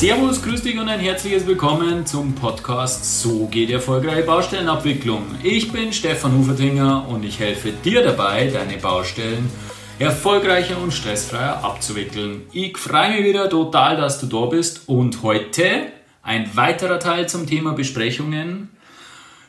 Servus, 0.00 0.40
grüß 0.40 0.62
dich 0.62 0.78
und 0.78 0.88
ein 0.88 0.98
herzliches 0.98 1.46
Willkommen 1.46 2.06
zum 2.06 2.34
Podcast 2.34 3.20
So 3.20 3.46
geht 3.48 3.68
erfolgreiche 3.68 4.22
Baustellenabwicklung. 4.22 5.26
Ich 5.42 5.70
bin 5.72 5.92
Stefan 5.92 6.38
Hufertinger 6.38 7.06
und 7.06 7.22
ich 7.22 7.38
helfe 7.38 7.70
dir 7.84 8.02
dabei, 8.02 8.46
deine 8.46 8.78
Baustellen 8.78 9.50
erfolgreicher 9.98 10.80
und 10.80 10.94
stressfreier 10.94 11.62
abzuwickeln. 11.62 12.44
Ich 12.54 12.78
freue 12.78 13.10
mich 13.10 13.24
wieder 13.24 13.50
total, 13.50 13.98
dass 13.98 14.18
du 14.18 14.26
da 14.26 14.46
bist 14.46 14.88
und 14.88 15.22
heute 15.22 15.92
ein 16.22 16.48
weiterer 16.56 16.98
Teil 16.98 17.28
zum 17.28 17.46
Thema 17.46 17.74
Besprechungen. 17.74 18.70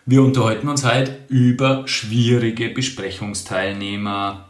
Wir 0.05 0.21
unterhalten 0.21 0.68
uns 0.68 0.83
heute 0.83 1.19
über 1.29 1.88
schwierige 1.88 2.68
Besprechungsteilnehmer. 2.68 4.49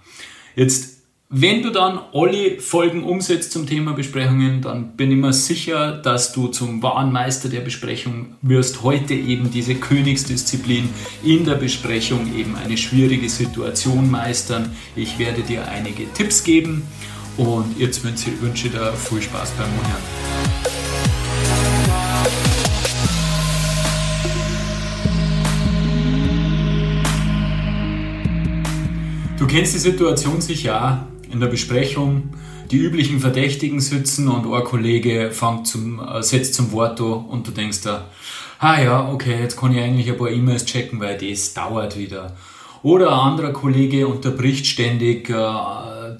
Jetzt 0.55 0.90
wenn 1.33 1.61
du 1.61 1.69
dann 1.69 1.97
alle 2.13 2.59
Folgen 2.59 3.05
umsetzt 3.05 3.53
zum 3.53 3.65
Thema 3.65 3.93
Besprechungen, 3.93 4.61
dann 4.61 4.97
bin 4.97 5.11
ich 5.11 5.17
mir 5.17 5.31
sicher, 5.31 5.93
dass 5.93 6.33
du 6.33 6.49
zum 6.49 6.83
wahren 6.83 7.13
Meister 7.13 7.47
der 7.47 7.61
Besprechung 7.61 8.35
wirst. 8.41 8.83
Heute 8.83 9.13
eben 9.13 9.49
diese 9.49 9.75
Königsdisziplin 9.75 10.89
in 11.23 11.45
der 11.45 11.55
Besprechung, 11.55 12.37
eben 12.37 12.57
eine 12.57 12.75
schwierige 12.75 13.29
Situation 13.29 14.11
meistern. 14.11 14.75
Ich 14.97 15.19
werde 15.19 15.41
dir 15.41 15.65
einige 15.69 16.11
Tipps 16.11 16.43
geben 16.43 16.83
und 17.37 17.79
jetzt 17.79 18.03
wünsche 18.03 18.67
ich 18.67 18.73
dir 18.73 18.91
viel 18.91 19.21
Spaß 19.21 19.51
beim 19.51 19.69
Hören. 19.69 20.01
Du 29.39 29.47
kennst 29.47 29.73
die 29.73 29.79
Situation 29.79 30.41
sicher 30.41 31.07
auch 31.07 31.11
in 31.31 31.39
der 31.39 31.47
Besprechung 31.47 32.29
die 32.71 32.77
üblichen 32.77 33.19
Verdächtigen 33.19 33.81
sitzen 33.81 34.27
und 34.29 34.51
ein 34.51 34.63
Kollege 34.63 35.31
fängt 35.31 35.67
zum, 35.67 35.99
äh, 35.99 36.23
setzt 36.23 36.53
zum 36.53 36.71
Wort 36.71 37.01
an 37.01 37.25
und 37.25 37.47
du 37.47 37.51
denkst 37.51 37.81
da, 37.81 38.05
ah 38.59 38.81
ja, 38.81 39.11
okay, 39.11 39.39
jetzt 39.41 39.57
kann 39.57 39.73
ich 39.73 39.81
eigentlich 39.81 40.09
ein 40.09 40.17
paar 40.17 40.31
E-Mails 40.31 40.65
checken, 40.65 40.99
weil 40.99 41.17
das 41.17 41.53
dauert 41.53 41.97
wieder. 41.97 42.35
Oder 42.83 43.09
ein 43.09 43.31
anderer 43.31 43.51
Kollege 43.51 44.07
unterbricht 44.07 44.65
ständig 44.65 45.29
äh, 45.29 45.43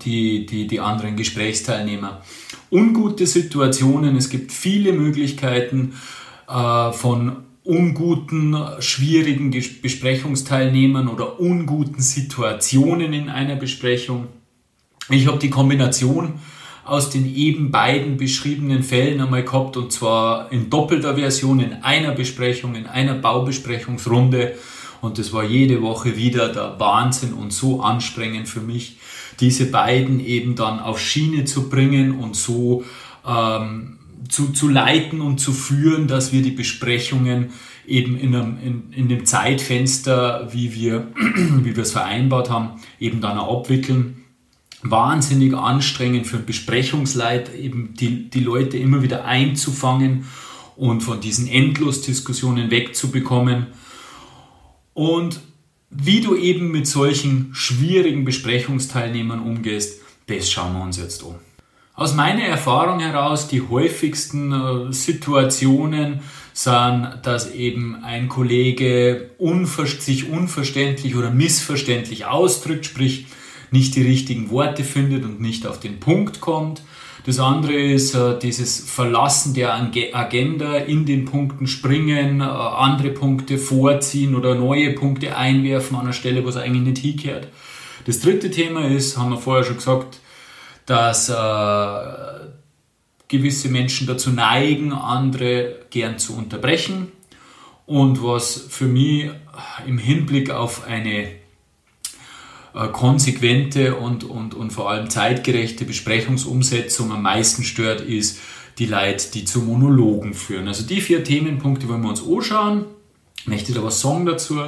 die, 0.04 0.46
die, 0.46 0.68
die 0.68 0.80
anderen 0.80 1.16
Gesprächsteilnehmer. 1.16 2.22
Ungute 2.70 3.26
Situationen, 3.26 4.16
es 4.16 4.30
gibt 4.30 4.52
viele 4.52 4.94
Möglichkeiten 4.94 5.94
äh, 6.48 6.92
von 6.92 7.38
unguten, 7.64 8.56
schwierigen 8.80 9.52
Besprechungsteilnehmern 9.52 11.08
oder 11.08 11.40
unguten 11.40 12.02
Situationen 12.02 13.14
in 13.14 13.30
einer 13.30 13.56
Besprechung. 13.56 14.28
Ich 15.12 15.28
habe 15.28 15.40
die 15.40 15.50
Kombination 15.50 16.40
aus 16.86 17.10
den 17.10 17.36
eben 17.36 17.70
beiden 17.70 18.18
beschriebenen 18.18 18.82
Fällen 18.82 19.20
einmal 19.20 19.44
gehabt 19.44 19.78
und 19.78 19.92
zwar 19.92 20.52
in 20.52 20.70
doppelter 20.70 21.16
Version, 21.16 21.60
in 21.60 21.74
einer 21.84 22.12
Besprechung, 22.12 22.76
in 22.76 22.88
einer 22.88 23.16
Baubesprechungsrunde. 23.16 24.56
Und 25.02 25.20
das 25.20 25.34
war 25.34 25.44
jede 25.44 25.82
Woche 25.82 26.16
wieder 26.16 26.50
der 26.50 26.80
Wahnsinn 26.80 27.34
und 27.34 27.52
so 27.52 27.82
anstrengend 27.82 28.48
für 28.48 28.62
mich, 28.62 28.98
diese 29.40 29.66
beiden 29.70 30.20
eben 30.20 30.56
dann 30.56 30.80
auf 30.80 31.00
Schiene 31.00 31.46
zu 31.46 31.70
bringen 31.70 32.20
und 32.20 32.36
so 32.36 32.84
ähm, 33.28 33.98
zu, 34.30 34.54
zu 34.54 34.70
leiten 34.70 35.22
und 35.22 35.40
zu 35.40 35.52
führen, 35.52 36.08
dass 36.08 36.32
wir 36.32 36.42
die 36.42 36.52
Besprechungen 36.52 37.50
eben 37.88 38.18
in, 38.18 38.36
einem, 38.36 38.58
in, 38.64 38.94
in 38.94 39.10
dem 39.10 39.26
Zeitfenster, 39.26 40.48
wie 40.52 40.74
wir, 40.74 41.08
wie 41.64 41.72
es 41.72 41.92
vereinbart 41.92 42.50
haben, 42.50 42.80
eben 43.00 43.22
dann 43.22 43.38
abwickeln 43.38 44.21
wahnsinnig 44.84 45.54
anstrengend 45.54 46.28
für 46.28 46.38
Besprechungsleit, 46.38 47.54
eben 47.54 47.94
die, 47.94 48.30
die 48.30 48.40
Leute 48.40 48.78
immer 48.78 49.02
wieder 49.02 49.26
einzufangen 49.26 50.26
und 50.76 51.02
von 51.02 51.22
diesen 51.22 51.48
Endlosdiskussionen 51.48 52.72
wegzubekommen. 52.72 53.68
Und 54.94 55.40
wie 55.90 56.22
du 56.22 56.36
eben 56.36 56.72
mit 56.72 56.88
solchen 56.88 57.50
schwierigen 57.54 58.26
Besprechungsteilnehmern 58.26 59.42
umgehst, 59.42 60.02
das 60.28 60.50
schauen 60.50 60.74
wir 60.74 60.84
uns 60.84 60.98
jetzt 60.98 61.24
an. 61.24 61.36
Aus 61.94 62.16
meiner 62.16 62.44
Erfahrung 62.44 63.00
heraus, 63.00 63.48
die 63.48 63.62
häufigsten 63.62 64.52
äh, 64.52 64.94
Situationen 64.94 66.22
sind, 66.54 67.20
dass 67.24 67.52
eben 67.52 68.04
ein 68.04 68.30
Kollege 68.30 69.32
unver 69.38 69.86
sich 69.86 70.30
unverständlich 70.30 71.16
oder 71.16 71.30
missverständlich 71.30 72.26
ausdrückt, 72.26 72.86
sprich 72.86 73.28
nicht 73.72 73.96
die 73.96 74.04
richtigen 74.04 74.50
Worte 74.52 74.84
findet 74.84 75.24
und 75.26 75.42
nicht 75.42 75.66
auf 75.66 75.80
den 75.80 76.00
Punkt 76.00 76.42
kommt. 76.42 76.84
Das 77.26 77.40
andere 77.40 77.80
ist 77.80 78.16
äh, 78.16 78.38
dieses 78.40 78.80
Verlassen 78.80 79.54
der 79.54 79.76
Agenda, 79.76 80.76
in 80.76 81.06
den 81.06 81.26
Punkten 81.26 81.68
springen, 81.68 82.42
äh, 82.42 82.44
andere 82.44 83.10
Punkte 83.10 83.58
vorziehen 83.58 84.36
oder 84.36 84.56
neue 84.56 84.94
Punkte 84.94 85.38
einwerfen 85.38 85.96
an 85.96 86.04
einer 86.04 86.14
Stelle, 86.14 86.44
wo 86.44 86.50
es 86.50 86.58
eigentlich 86.58 86.84
nicht 86.84 86.98
hingehört. 86.98 87.48
Das 88.06 88.20
dritte 88.20 88.50
Thema 88.50 88.88
ist, 88.88 89.18
haben 89.18 89.30
wir 89.30 89.38
vorher 89.38 89.64
schon 89.64 89.78
gesagt, 89.78 90.20
dass 90.88 91.30
äh, 91.30 92.04
gewisse 93.28 93.70
Menschen 93.70 94.08
dazu 94.08 94.32
neigen, 94.32 94.92
andere 94.92 95.76
gern 95.92 96.18
zu 96.18 96.36
unterbrechen. 96.36 97.12
Und 97.86 98.24
was 98.24 98.66
für 98.70 98.86
mich 98.86 99.30
im 99.86 100.00
Hinblick 100.00 100.50
auf 100.50 100.88
eine 100.88 101.41
konsequente 102.74 103.96
und, 103.96 104.24
und, 104.24 104.54
und 104.54 104.72
vor 104.72 104.90
allem 104.90 105.10
zeitgerechte 105.10 105.86
Besprechungsumsetzung 105.86 107.12
am 107.12 107.24
meisten 107.24 107.64
stört, 107.64 108.02
ist 108.02 108.40
die 108.78 108.86
Leute, 108.86 109.32
die 109.34 109.46
zu 109.46 109.60
Monologen 109.60 110.34
führen. 110.34 110.68
Also 110.68 110.86
die 110.86 111.02
vier 111.02 111.24
Themenpunkte 111.24 111.88
wollen 111.90 112.02
wir 112.02 112.10
uns 112.10 112.26
anschauen. 112.26 112.86
Ich 113.42 113.48
möchte 113.48 113.74
da 113.74 113.84
was 113.84 114.02
sagen 114.02 114.26
dazu. 114.26 114.60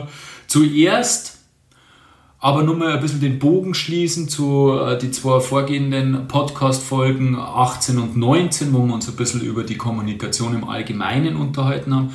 Zuerst 0.47 1.39
aber 2.43 2.63
nur 2.63 2.75
mal 2.75 2.91
ein 2.91 2.99
bisschen 2.99 3.21
den 3.21 3.39
Bogen 3.39 3.73
schließen 3.73 4.27
zu 4.27 4.77
äh, 4.77 4.97
die 4.97 5.11
zwei 5.11 5.39
vorgehenden 5.39 6.27
Podcast-Folgen 6.27 7.37
18 7.37 7.97
und 7.97 8.17
19, 8.17 8.73
wo 8.73 8.85
wir 8.85 8.93
uns 8.93 9.07
ein 9.07 9.15
bisschen 9.15 9.39
über 9.39 9.63
die 9.63 9.77
Kommunikation 9.77 10.53
im 10.53 10.67
Allgemeinen 10.67 11.37
unterhalten 11.37 11.95
haben. 11.95 12.13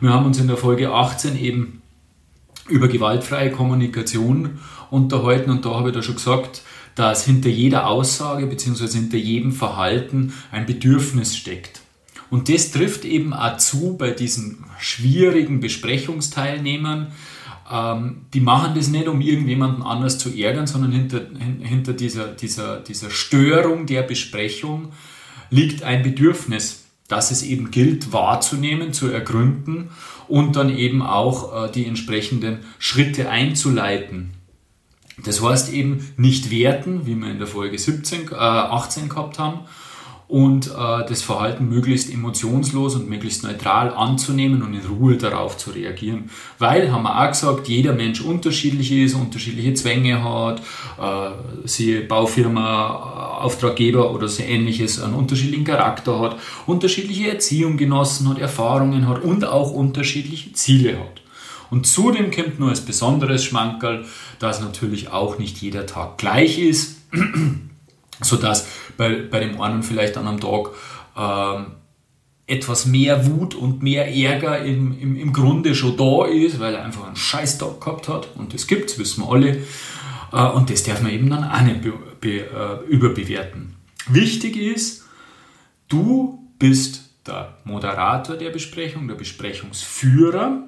Wir 0.00 0.12
haben 0.12 0.26
uns 0.26 0.40
in 0.40 0.48
der 0.48 0.56
Folge 0.56 0.92
18 0.92 1.38
eben 1.38 1.77
über 2.68 2.88
gewaltfreie 2.88 3.50
Kommunikation 3.50 4.58
unterhalten 4.90 5.50
und 5.50 5.64
da 5.64 5.74
habe 5.74 5.90
ich 5.90 5.94
da 5.94 6.02
schon 6.02 6.16
gesagt, 6.16 6.62
dass 6.94 7.24
hinter 7.24 7.48
jeder 7.48 7.86
Aussage 7.86 8.46
bzw. 8.46 8.88
hinter 8.88 9.18
jedem 9.18 9.52
Verhalten 9.52 10.32
ein 10.50 10.66
Bedürfnis 10.66 11.36
steckt. 11.36 11.80
Und 12.30 12.48
das 12.48 12.72
trifft 12.72 13.04
eben 13.04 13.32
auch 13.32 13.56
zu 13.56 13.96
bei 13.96 14.10
diesen 14.10 14.64
schwierigen 14.78 15.60
Besprechungsteilnehmern. 15.60 17.12
Ähm, 17.70 18.22
die 18.34 18.40
machen 18.40 18.74
das 18.74 18.88
nicht, 18.88 19.08
um 19.08 19.20
irgendjemanden 19.20 19.82
anders 19.82 20.18
zu 20.18 20.30
ärgern, 20.30 20.66
sondern 20.66 20.92
hinter, 20.92 21.22
hinter 21.62 21.92
dieser, 21.92 22.28
dieser, 22.28 22.80
dieser 22.80 23.10
Störung 23.10 23.86
der 23.86 24.02
Besprechung 24.02 24.88
liegt 25.50 25.82
ein 25.82 26.02
Bedürfnis, 26.02 26.87
das 27.08 27.30
es 27.30 27.42
eben 27.42 27.70
gilt 27.70 28.12
wahrzunehmen, 28.12 28.92
zu 28.92 29.08
ergründen 29.08 29.90
und 30.28 30.56
dann 30.56 30.74
eben 30.74 31.02
auch 31.02 31.66
äh, 31.66 31.72
die 31.72 31.86
entsprechenden 31.86 32.60
Schritte 32.78 33.30
einzuleiten. 33.30 34.34
Das 35.24 35.42
heißt 35.42 35.72
eben 35.72 36.12
nicht 36.16 36.50
werten, 36.50 37.06
wie 37.06 37.16
wir 37.16 37.30
in 37.30 37.38
der 37.38 37.48
Folge 37.48 37.78
17, 37.78 38.28
äh, 38.30 38.34
18 38.34 39.08
gehabt 39.08 39.38
haben, 39.38 39.60
und 40.28 40.66
äh, 40.66 40.70
das 41.08 41.22
Verhalten 41.22 41.70
möglichst 41.70 42.12
emotionslos 42.12 42.94
und 42.94 43.08
möglichst 43.08 43.42
neutral 43.44 43.94
anzunehmen 43.94 44.62
und 44.62 44.74
in 44.74 44.84
Ruhe 44.84 45.16
darauf 45.16 45.56
zu 45.56 45.70
reagieren. 45.70 46.30
Weil, 46.58 46.92
haben 46.92 47.04
wir 47.04 47.18
auch 47.18 47.28
gesagt, 47.28 47.66
jeder 47.66 47.94
Mensch 47.94 48.20
unterschiedlich 48.20 48.92
ist, 48.92 49.14
unterschiedliche 49.14 49.72
Zwänge 49.72 50.22
hat, 50.22 50.60
äh, 51.00 51.30
sie 51.64 52.00
Baufirma, 52.00 53.38
Auftraggeber 53.38 54.12
oder 54.12 54.28
so 54.28 54.42
ähnliches, 54.42 55.00
einen 55.00 55.14
unterschiedlichen 55.14 55.64
Charakter 55.64 56.20
hat, 56.20 56.36
unterschiedliche 56.66 57.30
Erziehung 57.30 57.78
genossen 57.78 58.28
hat, 58.28 58.38
Erfahrungen 58.38 59.08
hat 59.08 59.22
und 59.22 59.46
auch 59.46 59.72
unterschiedliche 59.72 60.52
Ziele 60.52 60.98
hat. 60.98 61.22
Und 61.70 61.86
zudem 61.86 62.30
kommt 62.30 62.58
nur 62.58 62.68
als 62.68 62.82
besonderes 62.82 63.44
Schmankerl, 63.44 64.04
dass 64.38 64.60
natürlich 64.60 65.10
auch 65.10 65.38
nicht 65.38 65.58
jeder 65.58 65.86
Tag 65.86 66.18
gleich 66.18 66.58
ist, 66.58 66.96
sodass 68.20 68.66
bei, 68.96 69.14
bei 69.14 69.40
dem 69.40 69.60
einen 69.60 69.82
vielleicht 69.82 70.16
an 70.16 70.26
einem 70.26 70.40
Tag 70.40 70.70
ähm, 71.16 71.66
etwas 72.46 72.86
mehr 72.86 73.26
Wut 73.26 73.54
und 73.54 73.82
mehr 73.82 74.12
Ärger 74.14 74.64
im, 74.64 74.98
im, 74.98 75.16
im 75.16 75.32
Grunde 75.32 75.74
schon 75.74 75.96
da 75.96 76.24
ist, 76.26 76.58
weil 76.58 76.74
er 76.74 76.84
einfach 76.84 77.06
einen 77.06 77.16
Scheißtag 77.16 77.80
gehabt 77.80 78.08
hat. 78.08 78.36
Und 78.36 78.54
das 78.54 78.66
gibt 78.66 78.90
es, 78.90 78.98
wissen 78.98 79.22
wir 79.22 79.30
alle. 79.30 79.58
Äh, 80.32 80.56
und 80.56 80.70
das 80.70 80.82
darf 80.82 81.02
man 81.02 81.12
eben 81.12 81.28
dann 81.28 81.44
auch 81.44 81.60
nicht 81.60 81.82
be, 81.82 81.92
be, 82.20 82.40
äh, 82.40 82.86
überbewerten. 82.88 83.76
Wichtig 84.08 84.56
ist, 84.56 85.04
du 85.88 86.50
bist 86.58 87.10
der 87.26 87.58
Moderator 87.64 88.36
der 88.36 88.50
Besprechung, 88.50 89.06
der 89.06 89.14
Besprechungsführer 89.14 90.66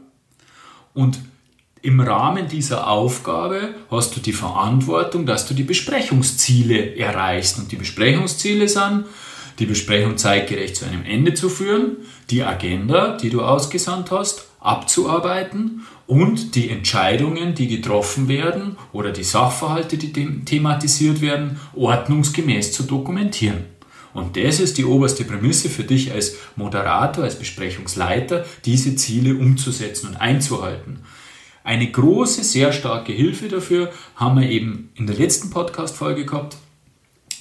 und 0.93 1.19
im 1.83 2.01
Rahmen 2.01 2.49
dieser 2.49 2.89
Aufgabe 2.89 3.75
hast 3.91 4.15
du 4.15 4.21
die 4.21 4.33
Verantwortung, 4.33 5.25
dass 5.25 5.47
du 5.47 5.55
die 5.55 5.63
Besprechungsziele 5.63 6.97
erreichst. 6.97 7.59
Und 7.59 7.73
die 7.73 7.77
Besprechungsziele 7.77 8.69
sind 8.69 9.05
die 9.59 9.67
Besprechung 9.67 10.17
zeitgerecht 10.17 10.77
zu 10.77 10.87
einem 10.87 11.05
Ende 11.05 11.35
zu 11.35 11.49
führen, 11.49 11.99
die 12.31 12.43
Agenda, 12.43 13.17
die 13.17 13.31
du 13.31 13.43
ausgesandt 13.43 14.11
hast, 14.11 14.47
abzuarbeiten 14.61 15.87
und 16.07 16.55
die 16.55 16.71
Entscheidungen, 16.71 17.55
die 17.55 17.69
getroffen 17.69 18.29
werden 18.29 18.77
oder 18.93 19.11
die 19.11 19.25
Sachverhalte, 19.25 19.97
die 19.97 20.13
thematisiert 20.45 21.21
werden, 21.21 21.61
ordnungsgemäß 21.75 22.73
zu 22.73 22.83
dokumentieren. 22.83 23.65
Und 24.13 24.37
das 24.37 24.61
ist 24.61 24.77
die 24.77 24.85
oberste 24.85 25.25
Prämisse 25.25 25.69
für 25.69 25.85
dich 25.85 26.13
als 26.13 26.37
Moderator, 26.57 27.25
als 27.25 27.39
Besprechungsleiter, 27.39 28.45
diese 28.65 28.97
Ziele 28.97 29.35
umzusetzen 29.35 30.09
und 30.09 30.17
einzuhalten. 30.17 31.01
Eine 31.71 31.89
große, 31.89 32.43
sehr 32.43 32.73
starke 32.73 33.13
Hilfe 33.13 33.47
dafür 33.47 33.93
haben 34.17 34.41
wir 34.41 34.51
eben 34.51 34.91
in 34.97 35.07
der 35.07 35.15
letzten 35.15 35.51
Podcast-Folge 35.51 36.27
gehabt. 36.27 36.57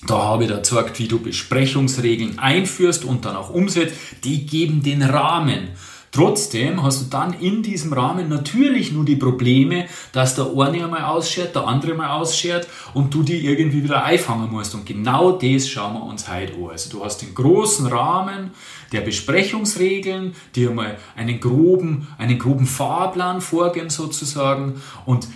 Da 0.05 0.19
habe 0.21 0.43
ich 0.43 0.51
gezeigt, 0.51 0.99
wie 0.99 1.07
du 1.07 1.17
Besprechungsregeln 1.17 2.37
einführst 2.37 3.05
und 3.05 3.25
dann 3.25 3.35
auch 3.35 3.49
umsetzt. 3.49 3.95
Die 4.23 4.45
geben 4.45 4.83
den 4.83 5.01
Rahmen. 5.01 5.69
Trotzdem 6.11 6.81
hast 6.81 7.01
du 7.01 7.09
dann 7.09 7.33
in 7.33 7.61
diesem 7.61 7.93
Rahmen 7.93 8.29
natürlich 8.29 8.91
nur 8.91 9.05
die 9.05 9.15
Probleme, 9.15 9.85
dass 10.11 10.35
der 10.35 10.47
eine 10.57 10.83
einmal 10.83 11.03
ausschert, 11.03 11.55
der 11.55 11.67
andere 11.67 11.93
mal 11.93 12.19
ausschert 12.19 12.67
und 12.93 13.13
du 13.13 13.21
die 13.21 13.45
irgendwie 13.45 13.83
wieder 13.83 14.03
einfangen 14.03 14.51
musst. 14.51 14.73
Und 14.73 14.85
genau 14.85 15.31
das 15.31 15.69
schauen 15.69 15.93
wir 15.93 16.03
uns 16.03 16.27
heute 16.27 16.53
an. 16.53 16.69
Also 16.71 16.89
du 16.89 17.05
hast 17.05 17.21
den 17.21 17.35
großen 17.35 17.85
Rahmen 17.87 18.51
der 18.91 19.01
Besprechungsregeln, 19.01 20.33
die 20.55 20.67
einmal 20.67 20.97
einen 21.15 21.39
groben, 21.39 22.07
einen 22.17 22.39
groben 22.39 22.65
Fahrplan 22.65 23.41
vorgeben 23.41 23.89
sozusagen. 23.89 24.81
Und 25.05 25.27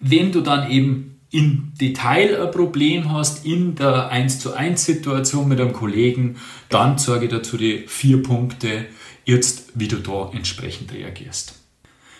wenn 0.00 0.32
du 0.32 0.40
dann 0.40 0.70
eben 0.70 1.20
im 1.30 1.72
Detail 1.80 2.42
ein 2.42 2.50
Problem 2.50 3.12
hast, 3.12 3.46
in 3.46 3.76
der 3.76 4.08
1 4.08 4.40
zu 4.40 4.54
1 4.54 4.84
Situation 4.84 5.46
mit 5.48 5.60
einem 5.60 5.72
Kollegen, 5.72 6.36
dann 6.68 6.98
zeige 6.98 7.26
ich 7.26 7.30
dazu 7.30 7.56
die 7.56 7.84
vier 7.86 8.22
Punkte, 8.22 8.86
jetzt, 9.24 9.72
wie 9.74 9.88
du 9.88 9.96
da 9.96 10.30
entsprechend 10.32 10.92
reagierst. 10.92 11.54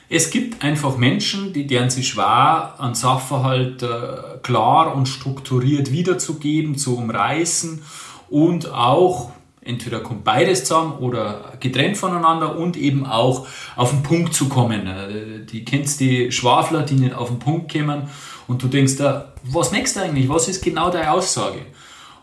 Es 0.08 0.30
gibt 0.30 0.64
einfach 0.64 0.96
Menschen, 0.96 1.52
die 1.52 1.68
deren 1.68 1.88
sich 1.88 2.08
schwer, 2.08 2.74
einen 2.78 2.96
Sachverhalt 2.96 3.82
äh, 3.84 4.38
klar 4.42 4.94
und 4.96 5.06
strukturiert 5.06 5.92
wiederzugeben, 5.92 6.76
zu 6.76 6.96
umreißen 6.96 7.82
und 8.28 8.72
auch 8.72 9.30
entweder 9.62 10.00
kommt 10.00 10.24
beides 10.24 10.64
zusammen 10.64 10.94
oder 10.98 11.52
getrennt 11.60 11.96
voneinander 11.96 12.56
und 12.58 12.76
eben 12.76 13.06
auch 13.06 13.46
auf 13.76 13.90
den 13.90 14.02
Punkt 14.02 14.34
zu 14.34 14.48
kommen. 14.48 14.86
Äh, 14.88 15.46
die 15.46 15.64
kennst 15.64 16.00
die 16.00 16.32
Schwafler, 16.32 16.82
die 16.82 16.94
nicht 16.94 17.14
auf 17.14 17.28
den 17.28 17.38
Punkt 17.38 17.72
kommen 17.72 18.08
und 18.48 18.62
du 18.62 18.66
denkst 18.66 18.96
da, 18.96 19.32
was 19.44 19.70
merkst 19.70 19.94
du 19.94 20.00
eigentlich? 20.00 20.28
Was 20.28 20.48
ist 20.48 20.62
genau 20.62 20.90
deine 20.90 21.12
Aussage? 21.12 21.60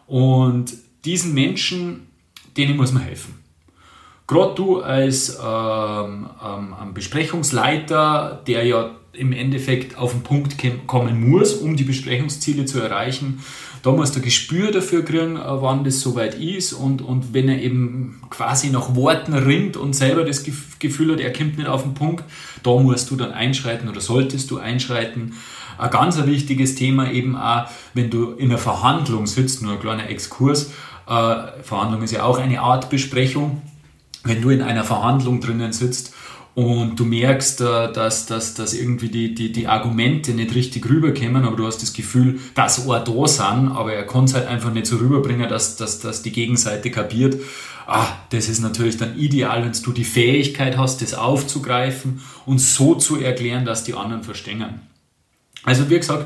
Und 0.08 0.74
diesen 1.06 1.34
Menschen, 1.34 2.08
denen 2.58 2.76
muss 2.76 2.92
man 2.92 3.04
helfen. 3.04 3.47
Gerade 4.28 4.56
du 4.56 4.82
als 4.82 5.40
ähm, 5.42 6.28
ähm, 6.44 6.94
Besprechungsleiter, 6.94 8.44
der 8.46 8.66
ja 8.66 8.92
im 9.14 9.32
Endeffekt 9.32 9.98
auf 9.98 10.12
den 10.12 10.22
Punkt 10.22 10.58
kommen 10.86 11.30
muss, 11.30 11.54
um 11.54 11.78
die 11.78 11.86
Besprechungsziele 11.86 12.66
zu 12.66 12.82
erreichen, 12.82 13.42
da 13.84 13.92
musst 13.92 14.16
du 14.16 14.20
ein 14.20 14.24
Gespür 14.24 14.72
dafür 14.72 15.06
kriegen, 15.06 15.38
äh, 15.38 15.42
wann 15.46 15.86
das 15.86 16.02
soweit 16.02 16.36
ist 16.36 16.74
und, 16.74 17.02
und 17.02 17.34
wenn 17.34 17.48
er 17.48 17.62
eben 17.62 18.22
quasi 18.30 18.70
nach 18.70 18.96
Worten 18.96 19.34
rinnt 19.34 19.78
und 19.78 19.94
selber 19.94 20.26
das 20.26 20.44
Gefühl 20.44 21.14
hat, 21.14 21.22
er 21.22 21.32
kommt 21.32 21.58
nicht 21.58 21.70
auf 21.70 21.84
den 21.84 21.94
Punkt, 21.94 22.26
da 22.64 22.72
musst 22.72 23.10
du 23.10 23.16
dann 23.16 23.32
einschreiten 23.32 23.88
oder 23.88 24.02
solltest 24.02 24.52
du 24.52 24.58
einschreiten. 24.58 25.36
Ein 25.78 25.90
ganz 25.90 26.18
wichtiges 26.26 26.76
Thema 26.76 27.12
eben 27.12 27.38
auch, 27.38 27.68
wenn 27.94 28.10
du 28.10 28.32
in 28.32 28.50
einer 28.50 28.58
Verhandlung 28.58 29.26
sitzt, 29.26 29.62
nur 29.62 29.74
ein 29.74 29.80
kleiner 29.80 30.10
Exkurs, 30.10 30.74
äh, 31.08 31.64
Verhandlung 31.64 32.02
ist 32.02 32.12
ja 32.12 32.24
auch 32.24 32.40
eine 32.40 32.60
Art 32.60 32.90
Besprechung, 32.90 33.62
wenn 34.28 34.42
du 34.42 34.50
in 34.50 34.62
einer 34.62 34.84
Verhandlung 34.84 35.42
drinnen 35.42 35.74
sitzt 35.74 36.14
und 36.58 37.00
du 37.00 37.06
merkst, 37.06 37.62
äh, 37.62 37.94
dass, 37.94 38.26
dass, 38.26 38.56
dass 38.56 38.74
irgendwie 38.74 39.10
die, 39.10 39.36
die, 39.36 39.52
die 39.52 39.68
Argumente 39.68 40.32
nicht 40.32 40.56
richtig 40.56 40.90
rüberkommen, 40.90 41.46
aber 41.46 41.56
du 41.56 41.68
hast 41.68 41.84
das 41.84 41.94
Gefühl, 41.94 42.40
dass 42.56 42.88
er 42.88 43.00
da 43.02 43.28
sind, 43.28 43.70
aber 43.70 43.94
er 43.94 44.08
kann 44.08 44.24
es 44.24 44.34
halt 44.34 44.48
einfach 44.48 44.74
nicht 44.74 44.88
so 44.88 44.98
rüberbringen, 44.98 45.48
dass, 45.50 45.76
dass, 45.76 46.00
dass 46.00 46.24
die 46.24 46.32
Gegenseite 46.32 46.90
kapiert. 46.90 47.38
Ah, 47.86 48.08
das 48.32 48.50
ist 48.50 48.60
natürlich 48.60 48.98
dann 48.98 49.18
ideal, 49.18 49.64
wenn 49.64 49.72
du 49.72 49.92
die 49.92 50.04
Fähigkeit 50.04 50.78
hast, 50.78 51.04
das 51.04 51.14
aufzugreifen 51.14 52.22
und 52.48 52.60
so 52.60 52.96
zu 52.96 53.22
erklären, 53.22 53.64
dass 53.64 53.84
die 53.84 53.94
anderen 53.94 54.24
verstehen. 54.24 54.82
Also 55.64 55.90
wie 55.90 55.98
gesagt, 55.98 56.26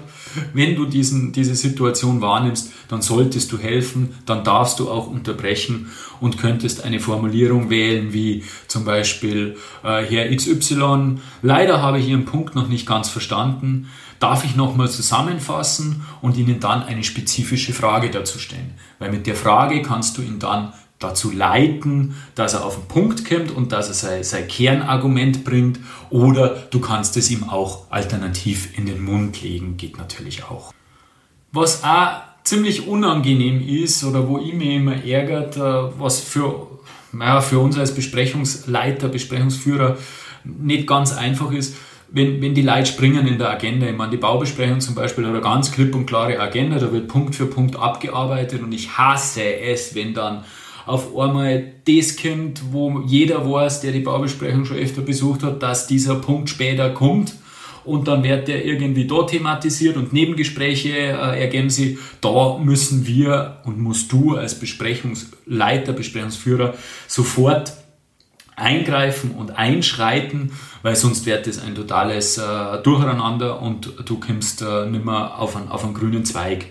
wenn 0.53 0.75
du 0.75 0.85
diesen, 0.85 1.31
diese 1.31 1.55
Situation 1.55 2.21
wahrnimmst, 2.21 2.71
dann 2.89 3.01
solltest 3.01 3.51
du 3.51 3.57
helfen, 3.57 4.13
dann 4.25 4.43
darfst 4.43 4.79
du 4.79 4.89
auch 4.89 5.07
unterbrechen 5.07 5.89
und 6.19 6.37
könntest 6.37 6.83
eine 6.83 6.99
Formulierung 6.99 7.69
wählen 7.69 8.13
wie 8.13 8.43
zum 8.67 8.85
Beispiel 8.85 9.57
äh, 9.83 10.03
Herr 10.03 10.33
XY, 10.35 11.17
leider 11.41 11.81
habe 11.81 11.99
ich 11.99 12.07
Ihren 12.07 12.25
Punkt 12.25 12.55
noch 12.55 12.67
nicht 12.67 12.85
ganz 12.85 13.09
verstanden, 13.09 13.87
darf 14.19 14.45
ich 14.45 14.55
nochmal 14.55 14.89
zusammenfassen 14.89 16.03
und 16.21 16.37
Ihnen 16.37 16.59
dann 16.59 16.83
eine 16.83 17.03
spezifische 17.03 17.73
Frage 17.73 18.11
dazu 18.11 18.37
stellen. 18.37 18.75
Weil 18.99 19.11
mit 19.11 19.25
der 19.25 19.35
Frage 19.35 19.81
kannst 19.81 20.17
du 20.17 20.21
ihn 20.21 20.37
dann 20.37 20.73
dazu 21.01 21.31
leiten, 21.31 22.15
dass 22.35 22.53
er 22.53 22.65
auf 22.65 22.75
den 22.75 22.87
Punkt 22.87 23.27
kommt 23.27 23.51
und 23.51 23.71
dass 23.71 23.89
er 23.89 23.93
sein, 23.93 24.23
sein 24.23 24.47
Kernargument 24.47 25.43
bringt. 25.43 25.79
Oder 26.09 26.67
du 26.69 26.79
kannst 26.79 27.17
es 27.17 27.29
ihm 27.31 27.49
auch 27.49 27.91
alternativ 27.91 28.77
in 28.77 28.85
den 28.85 29.01
Mund 29.01 29.41
legen, 29.41 29.77
geht 29.77 29.97
natürlich 29.97 30.43
auch. 30.43 30.73
Was 31.51 31.83
auch 31.83 32.21
ziemlich 32.43 32.87
unangenehm 32.87 33.61
ist 33.67 34.03
oder 34.03 34.27
wo 34.27 34.37
ich 34.37 34.53
mich 34.53 34.69
immer 34.69 35.03
ärgert, 35.03 35.57
äh, 35.57 35.99
was 35.99 36.19
für, 36.19 36.67
naja, 37.11 37.41
für 37.41 37.59
uns 37.59 37.77
als 37.77 37.93
Besprechungsleiter, 37.93 39.09
Besprechungsführer 39.09 39.97
nicht 40.43 40.87
ganz 40.87 41.13
einfach 41.13 41.51
ist, 41.51 41.75
wenn, 42.09 42.41
wenn 42.41 42.53
die 42.53 42.61
Leute 42.61 42.87
springen 42.87 43.25
in 43.25 43.37
der 43.37 43.49
Agenda. 43.49 43.87
Ich 43.87 43.95
meine, 43.95 44.11
die 44.11 44.17
Baubesprechung 44.17 44.81
zum 44.81 44.95
Beispiel 44.95 45.25
hat 45.25 45.31
eine 45.31 45.41
ganz 45.41 45.71
klipp 45.71 45.95
und 45.95 46.05
klare 46.05 46.39
Agenda, 46.39 46.77
da 46.77 46.91
wird 46.91 47.07
Punkt 47.07 47.35
für 47.35 47.45
Punkt 47.45 47.77
abgearbeitet 47.77 48.61
und 48.61 48.73
ich 48.73 48.97
hasse 48.97 49.43
es, 49.43 49.95
wenn 49.95 50.13
dann 50.13 50.43
auf 50.85 51.17
einmal 51.17 51.73
das 51.85 52.17
kommt, 52.17 52.61
wo 52.71 53.01
jeder 53.05 53.49
weiß, 53.49 53.81
der 53.81 53.91
die 53.91 53.99
Baubesprechung 53.99 54.65
schon 54.65 54.77
öfter 54.77 55.01
besucht 55.01 55.43
hat, 55.43 55.61
dass 55.61 55.87
dieser 55.87 56.15
Punkt 56.15 56.49
später 56.49 56.89
kommt 56.91 57.33
und 57.83 58.07
dann 58.07 58.23
wird 58.23 58.47
der 58.47 58.65
irgendwie 58.65 59.07
da 59.07 59.23
thematisiert 59.23 59.97
und 59.97 60.13
Nebengespräche 60.13 60.89
äh, 60.89 61.41
ergeben 61.41 61.69
sich. 61.69 61.97
Da 62.21 62.57
müssen 62.57 63.07
wir 63.07 63.61
und 63.65 63.79
musst 63.79 64.11
du 64.11 64.35
als 64.35 64.59
Besprechungsleiter, 64.59 65.93
Besprechungsführer 65.93 66.75
sofort 67.07 67.73
eingreifen 68.55 69.31
und 69.31 69.57
einschreiten, 69.57 70.51
weil 70.83 70.95
sonst 70.95 71.25
wird 71.25 71.47
das 71.47 71.59
ein 71.59 71.73
totales 71.73 72.37
äh, 72.37 72.77
Durcheinander 72.83 73.61
und 73.61 73.91
du 74.05 74.19
kommst 74.19 74.61
äh, 74.61 74.85
nicht 74.85 75.03
mehr 75.03 75.39
auf 75.39 75.55
einen, 75.55 75.69
auf 75.69 75.83
einen 75.83 75.93
grünen 75.93 76.25
Zweig. 76.25 76.67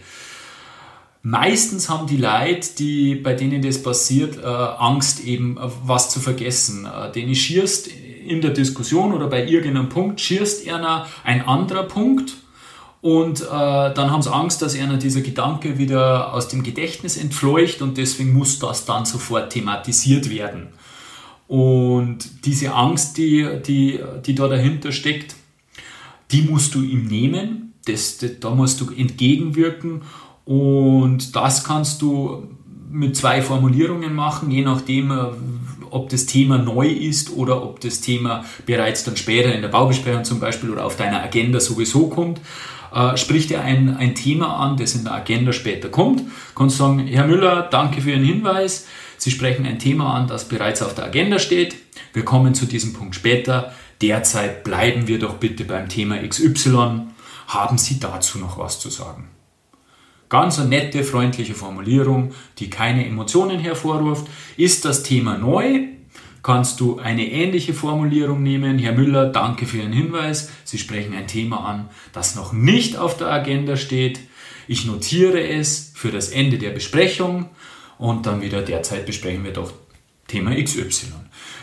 Meistens 1.23 1.91
haben 1.91 2.07
die 2.07 2.17
Leute, 2.17 2.71
die, 2.79 3.15
bei 3.15 3.35
denen 3.35 3.61
das 3.61 3.83
passiert, 3.83 4.39
äh, 4.39 4.47
Angst 4.47 5.23
eben, 5.25 5.59
äh, 5.59 5.61
was 5.85 6.11
zu 6.11 6.19
vergessen. 6.19 6.87
Äh, 6.87 7.13
denen 7.13 7.35
schierst 7.35 7.89
in 7.89 8.41
der 8.41 8.53
Diskussion 8.53 9.13
oder 9.13 9.27
bei 9.27 9.47
irgendeinem 9.47 9.91
Punkt, 9.91 10.21
schierst 10.21 10.67
einer 10.69 11.07
ein 11.25 11.47
anderer 11.47 11.83
Punkt 11.83 12.37
und 13.03 13.41
äh, 13.41 13.45
dann 13.47 14.11
haben 14.11 14.23
sie 14.23 14.33
Angst, 14.33 14.63
dass 14.63 14.79
einer 14.79 14.99
dieser 14.99 15.23
Gedanke 15.23 15.79
wieder 15.79 16.35
aus 16.35 16.49
dem 16.49 16.63
Gedächtnis 16.63 17.17
entfleucht 17.17 17.83
und 17.83 17.97
deswegen 17.99 18.33
muss 18.33 18.59
das 18.59 18.85
dann 18.85 19.05
sofort 19.05 19.53
thematisiert 19.53 20.31
werden. 20.31 20.69
Und 21.49 22.47
diese 22.47 22.73
Angst, 22.73 23.17
die, 23.17 23.47
die, 23.67 24.01
die 24.25 24.35
da 24.35 24.49
dahinter 24.49 24.93
steckt, 24.93 25.35
die 26.31 26.43
musst 26.43 26.75
du 26.75 26.83
ihm 26.83 27.07
nehmen, 27.07 27.73
das, 27.87 28.19
das, 28.19 28.39
da 28.41 28.51
musst 28.51 28.81
du 28.81 28.91
entgegenwirken 28.91 30.03
und 30.51 31.37
das 31.37 31.63
kannst 31.63 32.03
du 32.03 32.49
mit 32.91 33.17
zwei 33.17 33.41
Formulierungen 33.41 34.13
machen, 34.17 34.51
je 34.51 34.63
nachdem, 34.63 35.13
äh, 35.13 35.27
ob 35.93 36.09
das 36.09 36.27
Thema 36.27 36.59
neu 36.59 36.89
ist 36.89 37.31
oder 37.37 37.63
ob 37.63 37.79
das 37.79 38.01
Thema 38.01 38.45
bereits 38.67 39.05
dann 39.05 39.17
später 39.17 39.55
in 39.55 39.63
der 39.63 39.69
Baubesprechung 39.69 40.25
zum 40.25 40.41
Beispiel 40.41 40.71
oder 40.71 40.85
auf 40.85 40.97
deiner 40.97 41.23
Agenda 41.23 41.61
sowieso 41.61 42.09
kommt. 42.09 42.41
Äh, 42.93 43.17
sprich 43.17 43.47
dir 43.47 43.61
ein, 43.61 43.97
ein 43.97 44.17
Thema 44.17 44.57
an, 44.57 44.77
das 44.77 44.97
in 44.97 45.05
der 45.05 45.15
Agenda 45.15 45.53
später 45.53 45.89
kommt. 45.89 46.23
Kannst 46.57 46.79
sagen, 46.79 46.99
Herr 47.07 47.29
Müller, 47.29 47.69
danke 47.71 48.01
für 48.01 48.11
Ihren 48.11 48.25
Hinweis. 48.25 48.89
Sie 49.19 49.31
sprechen 49.31 49.65
ein 49.67 49.79
Thema 49.79 50.15
an, 50.15 50.27
das 50.27 50.49
bereits 50.49 50.83
auf 50.83 50.97
der 50.97 51.05
Agenda 51.05 51.39
steht. 51.39 51.77
Wir 52.13 52.25
kommen 52.25 52.57
zu 52.57 52.67
diesem 52.67 52.93
Punkt 52.93 53.15
später. 53.15 53.73
Derzeit 54.03 54.65
bleiben 54.65 55.07
wir 55.07 55.21
doch 55.21 55.35
bitte 55.35 55.65
beim 55.65 55.89
Thema 55.89 56.19
XY. 56.27 57.03
Haben 57.47 57.79
Sie 57.79 58.01
dazu 58.01 58.41
noch 58.41 58.59
was 58.59 58.81
zu 58.81 58.91
sagen? 58.91 59.29
Ganz 60.31 60.61
eine 60.61 60.69
nette, 60.69 61.03
freundliche 61.03 61.55
Formulierung, 61.55 62.33
die 62.59 62.71
keine 62.71 63.05
Emotionen 63.05 63.59
hervorruft. 63.59 64.29
Ist 64.57 64.85
das 64.85 65.03
Thema 65.03 65.37
neu? 65.37 65.89
Kannst 66.43 66.81
du 66.81 66.99
eine 66.99 67.31
ähnliche 67.31 67.75
Formulierung 67.75 68.43
nehmen? 68.43 68.79
Herr 68.79 68.93
Müller, 68.93 69.27
danke 69.27 69.67
für 69.67 69.79
Ihren 69.79 69.93
Hinweis. 69.93 70.51
Sie 70.65 70.79
sprechen 70.79 71.15
ein 71.15 71.27
Thema 71.27 71.67
an, 71.69 71.91
das 72.13 72.37
noch 72.37 72.53
nicht 72.53 72.97
auf 72.97 73.17
der 73.17 73.27
Agenda 73.27 73.77
steht. 73.77 74.21
Ich 74.69 74.87
notiere 74.87 75.47
es 75.49 75.93
für 75.97 76.13
das 76.13 76.29
Ende 76.29 76.59
der 76.59 76.71
Besprechung 76.71 77.51
und 77.99 78.25
dann 78.25 78.41
wieder 78.41 78.63
derzeit 78.63 79.07
besprechen 79.07 79.45
wir 79.45 79.53
doch 79.53 79.73
Thema 80.29 80.55
XY. 80.55 81.09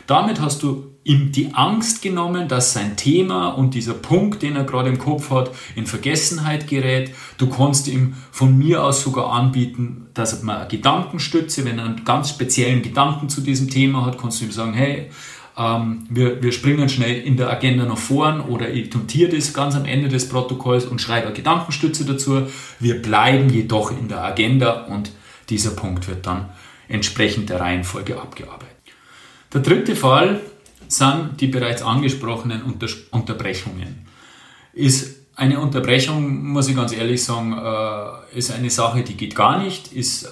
Damit 0.08 0.42
hast 0.42 0.62
du 0.62 0.97
ihm 1.08 1.32
die 1.32 1.54
Angst 1.54 2.02
genommen, 2.02 2.48
dass 2.48 2.74
sein 2.74 2.98
Thema 2.98 3.50
und 3.50 3.74
dieser 3.74 3.94
Punkt, 3.94 4.44
den 4.44 4.56
er 4.56 4.66
gerade 4.66 4.90
im 4.90 5.00
Kopf 5.00 5.30
hat, 5.32 5.52
in 5.76 5.86
Vergessenheit 5.86 6.68
gerät. 6.68 7.12
Du 7.38 7.50
kannst 7.50 7.88
ihm 7.88 8.16
von 8.32 8.58
mir 8.58 8.84
aus 8.84 9.02
sogar 9.02 9.32
anbieten, 9.32 10.08
dass 10.14 10.44
man 10.44 10.58
eine 10.58 10.68
Gedankenstütze, 10.68 11.64
wenn 11.66 11.80
er 11.80 11.86
einen 11.86 12.04
ganz 12.04 12.30
speziellen 12.30 12.82
Gedanken 12.82 13.30
zu 13.30 13.42
diesem 13.42 13.70
Thema 13.70 14.06
hat, 14.06 14.18
kannst 14.18 14.42
du 14.42 14.46
ihm 14.46 14.52
sagen, 14.52 14.74
hey, 14.74 15.10
ähm, 15.58 16.06
wir, 16.10 16.44
wir 16.44 16.52
springen 16.52 16.90
schnell 16.90 17.22
in 17.22 17.38
der 17.38 17.50
Agenda 17.50 17.86
nach 17.86 17.98
vorn 17.98 18.42
oder 18.42 18.70
ich 18.70 18.94
notiere 18.94 19.36
das 19.36 19.54
ganz 19.54 19.76
am 19.76 19.86
Ende 19.86 20.10
des 20.10 20.28
Protokolls 20.28 20.86
und 20.86 21.02
schreibe 21.02 21.28
eine 21.28 21.36
Gedankenstütze 21.36 22.06
dazu. 22.06 22.48
Wir 22.80 23.02
bleiben 23.02 23.50
jedoch 23.50 23.92
in 23.92 24.10
der 24.10 24.24
Agenda 24.24 24.86
und 24.86 25.12
dieser 25.50 25.72
Punkt 25.72 26.08
wird 26.08 26.28
dann 26.28 26.50
entsprechend 26.90 27.50
der 27.50 27.62
Reihenfolge 27.62 28.20
abgearbeitet. 28.20 28.68
Der 29.54 29.62
dritte 29.62 29.96
Fall 29.96 30.42
sind 30.88 31.40
die 31.40 31.48
bereits 31.48 31.82
angesprochenen 31.82 32.64
Unter 32.64 32.88
Unterbrechungen. 33.12 34.08
Ist 34.74 35.18
eine 35.38 35.60
Unterbrechung, 35.60 36.48
muss 36.48 36.68
ich 36.68 36.76
ganz 36.76 36.92
ehrlich 36.92 37.24
sagen, 37.24 37.54
äh, 37.54 38.38
ist 38.38 38.52
eine 38.52 38.72
Sache, 38.72 39.04
die 39.04 39.14
geht 39.14 39.36
gar 39.36 39.64
nicht, 39.64 39.94
ist 39.94 40.24
äh, 40.24 40.30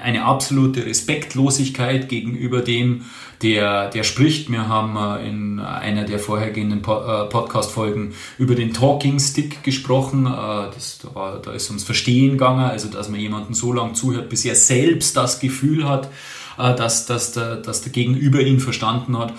eine 0.00 0.24
absolute 0.24 0.86
Respektlosigkeit 0.86 2.08
gegenüber 2.08 2.60
dem, 2.60 3.04
der, 3.42 3.90
der 3.90 4.04
spricht. 4.04 4.48
Wir 4.48 4.68
haben 4.68 4.96
äh, 4.96 5.28
in 5.28 5.58
einer 5.58 6.04
der 6.04 6.20
vorhergehenden 6.20 6.82
Podcast-Folgen 6.82 8.14
über 8.38 8.54
den 8.54 8.72
Talking 8.72 9.18
Stick 9.18 9.64
gesprochen. 9.64 10.26
Das, 10.26 11.00
da, 11.02 11.52
ist 11.52 11.68
ums 11.70 11.82
Verstehen 11.82 12.32
gegangen, 12.32 12.60
also 12.60 12.88
dass 12.88 13.08
man 13.08 13.18
jemanden 13.18 13.54
so 13.54 13.72
lange 13.72 13.94
zuhört, 13.94 14.28
bis 14.28 14.44
er 14.44 14.54
selbst 14.54 15.16
das 15.16 15.40
Gefühl 15.40 15.88
hat, 15.88 16.10
dass, 16.58 17.06
dass, 17.06 17.32
der, 17.32 17.56
dass 17.56 17.82
der 17.82 17.92
Gegenüber 17.92 18.40
ihn 18.40 18.60
verstanden 18.60 19.16
hat. 19.16 19.32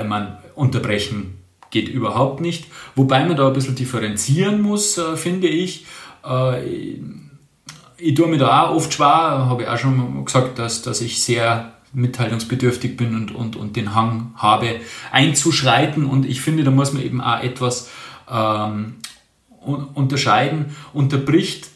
Ich 0.00 0.06
meine, 0.06 0.38
unterbrechen 0.54 1.38
geht 1.70 1.88
überhaupt 1.88 2.40
nicht. 2.40 2.66
Wobei 2.94 3.24
man 3.24 3.36
da 3.36 3.48
ein 3.48 3.52
bisschen 3.52 3.74
differenzieren 3.74 4.60
muss, 4.60 4.98
äh, 4.98 5.16
finde 5.16 5.48
ich. 5.48 5.86
Äh, 6.24 6.96
ich 8.00 8.14
tue 8.14 8.28
mir 8.28 8.38
da 8.38 8.62
auch 8.62 8.76
oft 8.76 8.92
schwer, 8.92 9.06
habe 9.06 9.64
ich 9.64 9.68
auch 9.68 9.78
schon 9.78 10.24
gesagt, 10.24 10.58
dass, 10.58 10.82
dass 10.82 11.00
ich 11.00 11.20
sehr 11.20 11.72
mitteilungsbedürftig 11.92 12.96
bin 12.96 13.14
und, 13.14 13.34
und, 13.34 13.56
und 13.56 13.76
den 13.76 13.94
Hang 13.94 14.32
habe, 14.36 14.80
einzuschreiten. 15.10 16.04
Und 16.04 16.26
ich 16.26 16.40
finde, 16.40 16.64
da 16.64 16.70
muss 16.70 16.92
man 16.92 17.02
eben 17.02 17.20
auch 17.20 17.42
etwas 17.42 17.90
ähm, 18.30 18.96
unterscheiden. 19.94 20.76
Unterbricht 20.92 21.68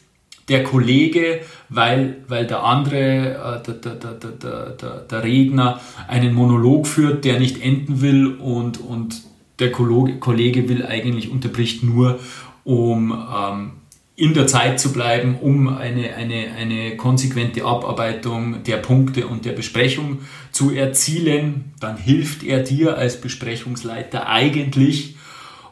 der 0.49 0.63
Kollege, 0.63 1.41
weil, 1.75 2.25
weil 2.29 2.47
der 2.47 2.63
andere, 2.65 3.61
äh, 3.61 3.63
der, 3.63 3.75
der, 3.75 4.15
der, 4.15 4.71
der, 4.71 4.97
der 5.01 5.25
Redner, 5.25 5.81
einen 6.09 6.35
Monolog 6.35 6.87
führt, 6.87 7.25
der 7.25 7.39
nicht 7.39 7.63
enden 7.63 8.01
will 8.01 8.37
und, 8.37 8.81
und 8.81 9.23
der 9.59 9.73
Kollege 9.73 10.69
will 10.69 10.85
eigentlich 10.85 11.31
unterbricht 11.31 11.83
nur, 11.83 12.19
um 12.65 13.13
ähm, 13.13 13.73
in 14.15 14.35
der 14.35 14.47
Zeit 14.47 14.79
zu 14.79 14.93
bleiben, 14.93 15.39
um 15.41 15.69
eine, 15.69 16.15
eine, 16.15 16.53
eine 16.59 16.97
konsequente 16.97 17.65
Abarbeitung 17.65 18.63
der 18.65 18.77
Punkte 18.77 19.27
und 19.27 19.45
der 19.45 19.53
Besprechung 19.53 20.19
zu 20.53 20.71
erzielen, 20.71 21.73
dann 21.81 21.97
hilft 21.97 22.45
er 22.45 22.63
dir 22.63 22.99
als 22.99 23.21
Besprechungsleiter 23.21 24.29
eigentlich 24.29 25.17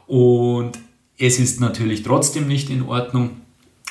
und 0.07 0.73
es 1.19 1.38
ist 1.38 1.61
natürlich 1.61 2.02
trotzdem 2.02 2.49
nicht 2.49 2.71
in 2.71 2.83
Ordnung. 2.83 3.39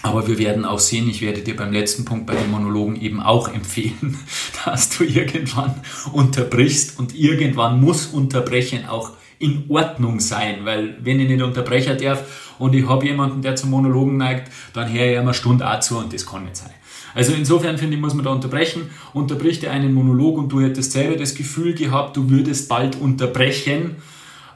Aber 0.01 0.27
wir 0.27 0.37
werden 0.39 0.63
auch 0.63 0.79
sehen, 0.79 1.09
ich 1.09 1.21
werde 1.21 1.41
dir 1.41 1.55
beim 1.55 1.73
letzten 1.73 2.05
Punkt 2.05 2.25
bei 2.25 2.35
den 2.35 2.49
Monologen 2.49 2.99
eben 3.01 3.19
auch 3.21 3.53
empfehlen, 3.53 4.17
dass 4.65 4.89
du 4.89 5.03
irgendwann 5.03 5.81
unterbrichst 6.13 6.97
und 6.99 7.15
irgendwann 7.15 7.81
muss 7.81 8.07
Unterbrechen 8.07 8.87
auch 8.87 9.11
in 9.39 9.65
Ordnung 9.69 10.19
sein, 10.19 10.65
weil 10.65 10.97
wenn 11.01 11.19
ich 11.19 11.29
nicht 11.29 11.41
unterbrechen 11.41 11.97
darf 11.97 12.55
und 12.59 12.75
ich 12.75 12.87
habe 12.87 13.05
jemanden, 13.05 13.41
der 13.41 13.55
zum 13.55 13.69
Monologen 13.69 14.17
neigt, 14.17 14.51
dann 14.73 14.91
höre 14.91 15.11
ich 15.11 15.17
eine 15.17 15.33
Stunde 15.33 15.69
auch 15.69 15.79
zu 15.79 15.97
und 15.97 16.13
das 16.13 16.25
kann 16.25 16.43
nicht 16.43 16.57
sein. 16.57 16.71
Also 17.15 17.33
insofern 17.33 17.77
finde 17.77 17.95
ich, 17.95 18.01
muss 18.01 18.13
man 18.13 18.25
da 18.25 18.31
unterbrechen. 18.31 18.89
Unterbricht 19.13 19.63
er 19.63 19.71
einen 19.71 19.93
Monolog 19.93 20.37
und 20.37 20.49
du 20.49 20.61
hättest 20.61 20.91
selber 20.91 21.15
das 21.15 21.35
Gefühl 21.35 21.73
gehabt, 21.73 22.15
du 22.17 22.29
würdest 22.29 22.69
bald 22.69 22.95
unterbrechen, 22.97 23.95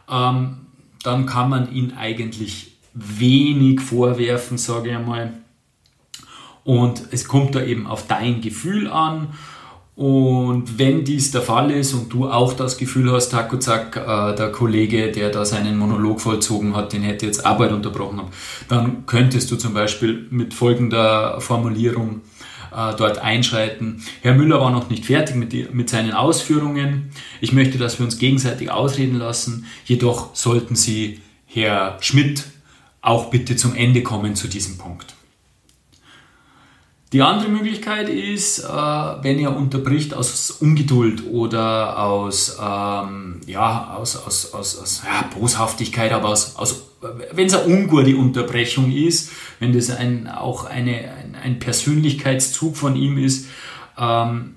ähm, 0.09 0.57
dann 1.03 1.25
kann 1.25 1.49
man 1.49 1.73
ihn 1.73 1.93
eigentlich 1.97 2.72
wenig 2.93 3.81
vorwerfen, 3.81 4.57
sage 4.57 4.89
ich 4.89 4.95
einmal. 4.95 5.33
Und 6.63 7.03
es 7.11 7.27
kommt 7.27 7.55
da 7.55 7.63
eben 7.63 7.87
auf 7.87 8.07
dein 8.07 8.41
Gefühl 8.41 8.87
an 8.89 9.29
und 9.95 10.79
wenn 10.79 11.03
dies 11.03 11.29
der 11.31 11.43
Fall 11.43 11.69
ist 11.69 11.93
und 11.93 12.11
du 12.11 12.27
auch 12.27 12.53
das 12.53 12.77
Gefühl 12.77 13.11
hast, 13.11 13.29
Takuzak, 13.29 13.95
äh, 13.95 14.35
der 14.35 14.51
Kollege, 14.51 15.11
der 15.11 15.29
da 15.29 15.45
seinen 15.45 15.77
Monolog 15.77 16.19
vollzogen 16.19 16.75
hat, 16.75 16.93
den 16.93 17.03
hätte 17.03 17.27
jetzt 17.27 17.45
Arbeit 17.45 17.71
unterbrochen, 17.71 18.21
dann 18.69 19.05
könntest 19.05 19.51
du 19.51 19.55
zum 19.55 19.75
Beispiel 19.75 20.25
mit 20.31 20.55
folgender 20.55 21.39
Formulierung 21.41 22.21
äh, 22.75 22.95
dort 22.97 23.19
einschreiten. 23.19 24.01
Herr 24.21 24.33
Müller 24.33 24.59
war 24.59 24.71
noch 24.71 24.89
nicht 24.89 25.05
fertig 25.05 25.35
mit, 25.35 25.53
die, 25.53 25.67
mit 25.71 25.91
seinen 25.91 26.13
Ausführungen. 26.13 27.11
Ich 27.39 27.53
möchte, 27.53 27.77
dass 27.77 27.99
wir 27.99 28.05
uns 28.05 28.17
gegenseitig 28.17 28.71
ausreden 28.71 29.19
lassen. 29.19 29.67
Jedoch 29.85 30.33
sollten 30.33 30.75
Sie, 30.75 31.21
Herr 31.45 31.97
Schmidt, 32.01 32.45
auch 33.03 33.29
bitte 33.29 33.55
zum 33.55 33.75
Ende 33.75 34.01
kommen 34.01 34.35
zu 34.35 34.47
diesem 34.47 34.79
Punkt. 34.79 35.13
Die 37.11 37.21
andere 37.21 37.49
Möglichkeit 37.49 38.09
ist, 38.09 38.59
äh, 38.59 38.63
wenn 38.63 39.37
er 39.37 39.55
unterbricht 39.55 40.15
aus 40.15 40.49
Ungeduld 40.49 41.27
oder 41.29 41.99
aus, 41.99 42.57
ähm, 42.59 43.41
ja, 43.45 43.93
aus, 43.95 44.15
aus, 44.15 44.51
aus, 44.51 44.79
aus 44.79 45.03
ja, 45.05 45.29
Boshaftigkeit, 45.37 46.11
aber 46.11 46.29
aus, 46.29 46.55
aus 46.55 46.87
wenn 47.31 47.45
es 47.45 47.53
eine 47.53 47.71
ungute 47.71 48.15
Unterbrechung 48.15 48.91
ist, 48.91 49.31
wenn 49.59 49.73
das 49.73 49.91
ein, 49.91 50.27
auch 50.27 50.65
eine, 50.65 51.13
ein, 51.13 51.35
ein 51.35 51.59
Persönlichkeitszug 51.59 52.75
von 52.77 52.95
ihm 52.95 53.19
ist, 53.19 53.47
ähm, 53.99 54.55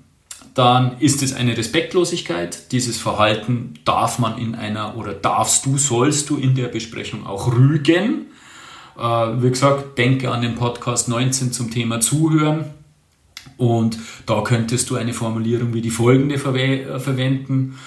dann 0.55 0.97
ist 0.99 1.21
es 1.21 1.33
eine 1.33 1.55
Respektlosigkeit. 1.55 2.71
Dieses 2.71 2.97
Verhalten 2.97 3.75
darf 3.85 4.17
man 4.17 4.39
in 4.39 4.55
einer 4.55 4.97
oder 4.97 5.13
darfst 5.13 5.67
du, 5.67 5.77
sollst 5.77 6.31
du 6.31 6.37
in 6.37 6.55
der 6.55 6.69
Besprechung 6.69 7.27
auch 7.27 7.53
rügen. 7.53 8.27
Äh, 8.97 9.01
wie 9.41 9.49
gesagt, 9.49 9.97
denke 9.97 10.31
an 10.31 10.41
den 10.41 10.55
Podcast 10.55 11.07
19 11.07 11.51
zum 11.51 11.71
Thema 11.71 11.99
Zuhören. 11.99 12.65
Und 13.57 13.97
da 14.25 14.41
könntest 14.41 14.89
du 14.89 14.95
eine 14.95 15.13
Formulierung 15.13 15.73
wie 15.73 15.81
die 15.81 15.89
folgende 15.89 16.37
verwe 16.37 16.81
äh, 16.81 16.99
verwenden. 16.99 17.77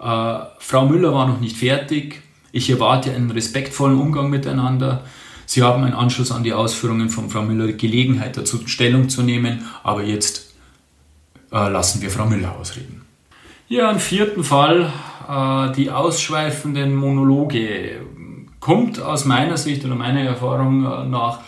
Äh, 0.00 0.38
Frau 0.58 0.86
Müller 0.86 1.12
war 1.12 1.26
noch 1.26 1.40
nicht 1.40 1.56
fertig. 1.56 2.22
Ich 2.52 2.70
erwarte 2.70 3.12
einen 3.12 3.30
respektvollen 3.30 3.98
Umgang 3.98 4.30
miteinander. 4.30 5.04
Sie 5.46 5.62
haben 5.62 5.84
einen 5.84 5.94
Anschluss 5.94 6.32
an 6.32 6.42
die 6.42 6.52
Ausführungen 6.52 7.08
von 7.08 7.30
Frau 7.30 7.42
Müller 7.42 7.72
Gelegenheit 7.72 8.36
dazu 8.36 8.66
Stellung 8.66 9.08
zu 9.08 9.22
nehmen, 9.22 9.64
aber 9.84 10.02
jetzt 10.02 10.54
äh, 11.52 11.68
lassen 11.68 12.02
wir 12.02 12.10
Frau 12.10 12.26
Müller 12.26 12.56
ausreden. 12.58 13.02
Ja, 13.68 13.90
im 13.90 14.00
vierten 14.00 14.42
Fall 14.42 14.92
äh, 15.28 15.72
die 15.74 15.90
ausschweifenden 15.90 16.94
Monologe 16.94 18.00
kommt 18.66 19.00
aus 19.00 19.24
meiner 19.24 19.56
Sicht 19.56 19.84
oder 19.84 19.94
meiner 19.94 20.22
Erfahrung 20.22 20.84
äh, 20.84 21.06
nach 21.06 21.38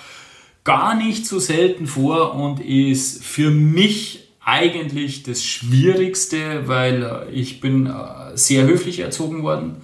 gar 0.63 0.95
nicht 0.95 1.27
so 1.27 1.41
selten 1.41 1.89
vor 1.89 2.37
und 2.37 2.61
ist 2.61 3.25
für 3.25 3.51
mich 3.51 4.29
eigentlich 4.41 5.25
das 5.25 5.43
Schwierigste, 5.43 6.69
weil 6.69 7.03
äh, 7.03 7.33
ich 7.33 7.61
bin 7.61 7.87
äh, 7.87 8.37
sehr 8.37 8.67
höflich 8.69 9.01
erzogen 9.01 9.43
worden. 9.43 9.79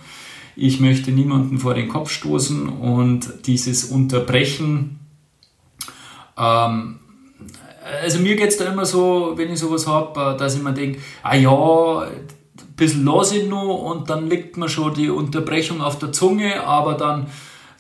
Ich 0.55 0.79
möchte 0.79 1.11
niemanden 1.11 1.59
vor 1.59 1.75
den 1.75 1.89
Kopf 1.89 2.11
stoßen 2.11 2.69
und 2.69 3.47
dieses 3.47 3.83
Unterbrechen, 3.83 5.01
ähm, 6.39 7.01
also 8.01 8.21
mir 8.21 8.37
geht 8.37 8.51
es 8.51 8.59
da 8.59 8.73
immer 8.73 8.87
so, 8.87 9.33
wenn 9.35 9.53
ich 9.53 9.59
sowas 9.59 9.89
habe, 9.89 10.37
dass 10.39 10.55
ich 10.55 10.63
mir 10.63 10.73
denke, 10.73 11.01
ah 11.25 11.35
ja, 11.35 12.07
bisschen 12.77 13.09
ich 13.33 13.49
noch 13.49 13.79
und 13.79 14.11
dann 14.11 14.29
liegt 14.29 14.57
mir 14.57 14.69
schon 14.69 14.95
die 14.95 15.11
Unterbrechung 15.11 15.81
auf 15.81 15.99
der 15.99 16.13
Zunge, 16.13 16.67
aber 16.67 16.95
dann, 16.95 17.27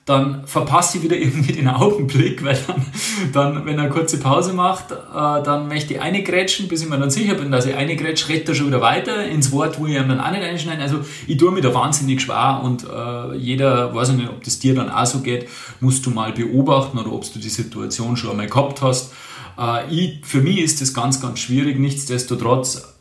dann 0.05 0.47
verpasse 0.47 0.99
ich 0.99 1.05
wieder 1.05 1.17
irgendwie 1.17 1.53
den 1.53 1.69
Augenblick, 1.69 2.45
weil 2.45 2.59
dann, 2.67 2.87
dann 3.33 3.67
wenn 3.67 3.77
er 3.77 3.85
eine 3.85 3.93
kurze 3.93 4.19
Pause 4.19 4.53
macht, 4.53 4.93
äh, 4.93 4.95
dann 5.13 5.67
möchte 5.69 5.95
ich 5.95 6.01
eine 6.01 6.23
grätschen, 6.23 6.69
bis 6.69 6.83
ich 6.83 6.89
mir 6.89 6.99
dann 6.99 7.11
sicher 7.11 7.35
bin, 7.35 7.51
dass 7.51 7.67
ich 7.67 7.75
eine 7.75 7.97
grätsch, 7.97 8.29
redet 8.29 8.49
er 8.51 8.55
schon 8.55 8.69
wieder 8.69 8.81
weiter 8.81 9.25
ins 9.27 9.51
Wort, 9.51 9.81
wo 9.81 9.87
ich 9.87 9.97
ihm 9.97 10.09
dann 10.09 10.21
auch 10.21 10.31
nicht 10.31 10.43
einschneiden. 10.43 10.83
Also 10.83 11.01
ich 11.27 11.39
tue 11.39 11.51
mir 11.51 11.61
da 11.61 11.75
wahnsinnig 11.75 12.23
schwer 12.23 12.61
und 12.63 12.85
äh, 12.85 13.37
jeder, 13.37 13.95
weiß 13.95 14.11
ich 14.11 14.17
nicht, 14.17 14.29
ob 14.29 14.45
das 14.45 14.61
dir 14.61 14.75
dann 14.75 14.91
auch 14.91 15.07
so 15.07 15.21
geht, 15.21 15.49
musst 15.81 16.07
du 16.07 16.11
mal 16.11 16.33
beobachten 16.33 16.99
oder 16.99 17.13
ob 17.13 17.31
du 17.33 17.39
die 17.39 17.49
Situation 17.49 18.17
schon 18.17 18.31
einmal 18.31 18.47
gehabt 18.47 18.81
hast. 18.81 19.13
Äh, 19.59 19.93
ich, 19.93 20.25
für 20.25 20.41
mich 20.41 20.61
ist 20.61 20.81
das 20.81 20.95
ganz, 20.95 21.21
ganz 21.21 21.41
schwierig. 21.41 21.81
Nichtsdestotrotz 21.81 22.94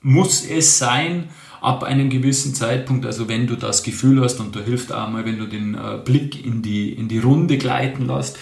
muss 0.00 0.44
es 0.44 0.78
sein, 0.78 1.28
ab 1.60 1.82
einem 1.82 2.10
gewissen 2.10 2.54
Zeitpunkt, 2.54 3.06
also 3.06 3.28
wenn 3.28 3.46
du 3.46 3.56
das 3.56 3.82
Gefühl 3.82 4.20
hast, 4.22 4.40
und 4.40 4.54
da 4.54 4.60
hilft 4.60 4.92
auch 4.92 5.08
mal, 5.08 5.24
wenn 5.24 5.38
du 5.38 5.46
den 5.46 5.74
äh, 5.74 5.98
Blick 6.04 6.44
in 6.44 6.62
die, 6.62 6.92
in 6.92 7.08
die 7.08 7.18
Runde 7.18 7.58
gleiten 7.58 8.06
lässt 8.06 8.38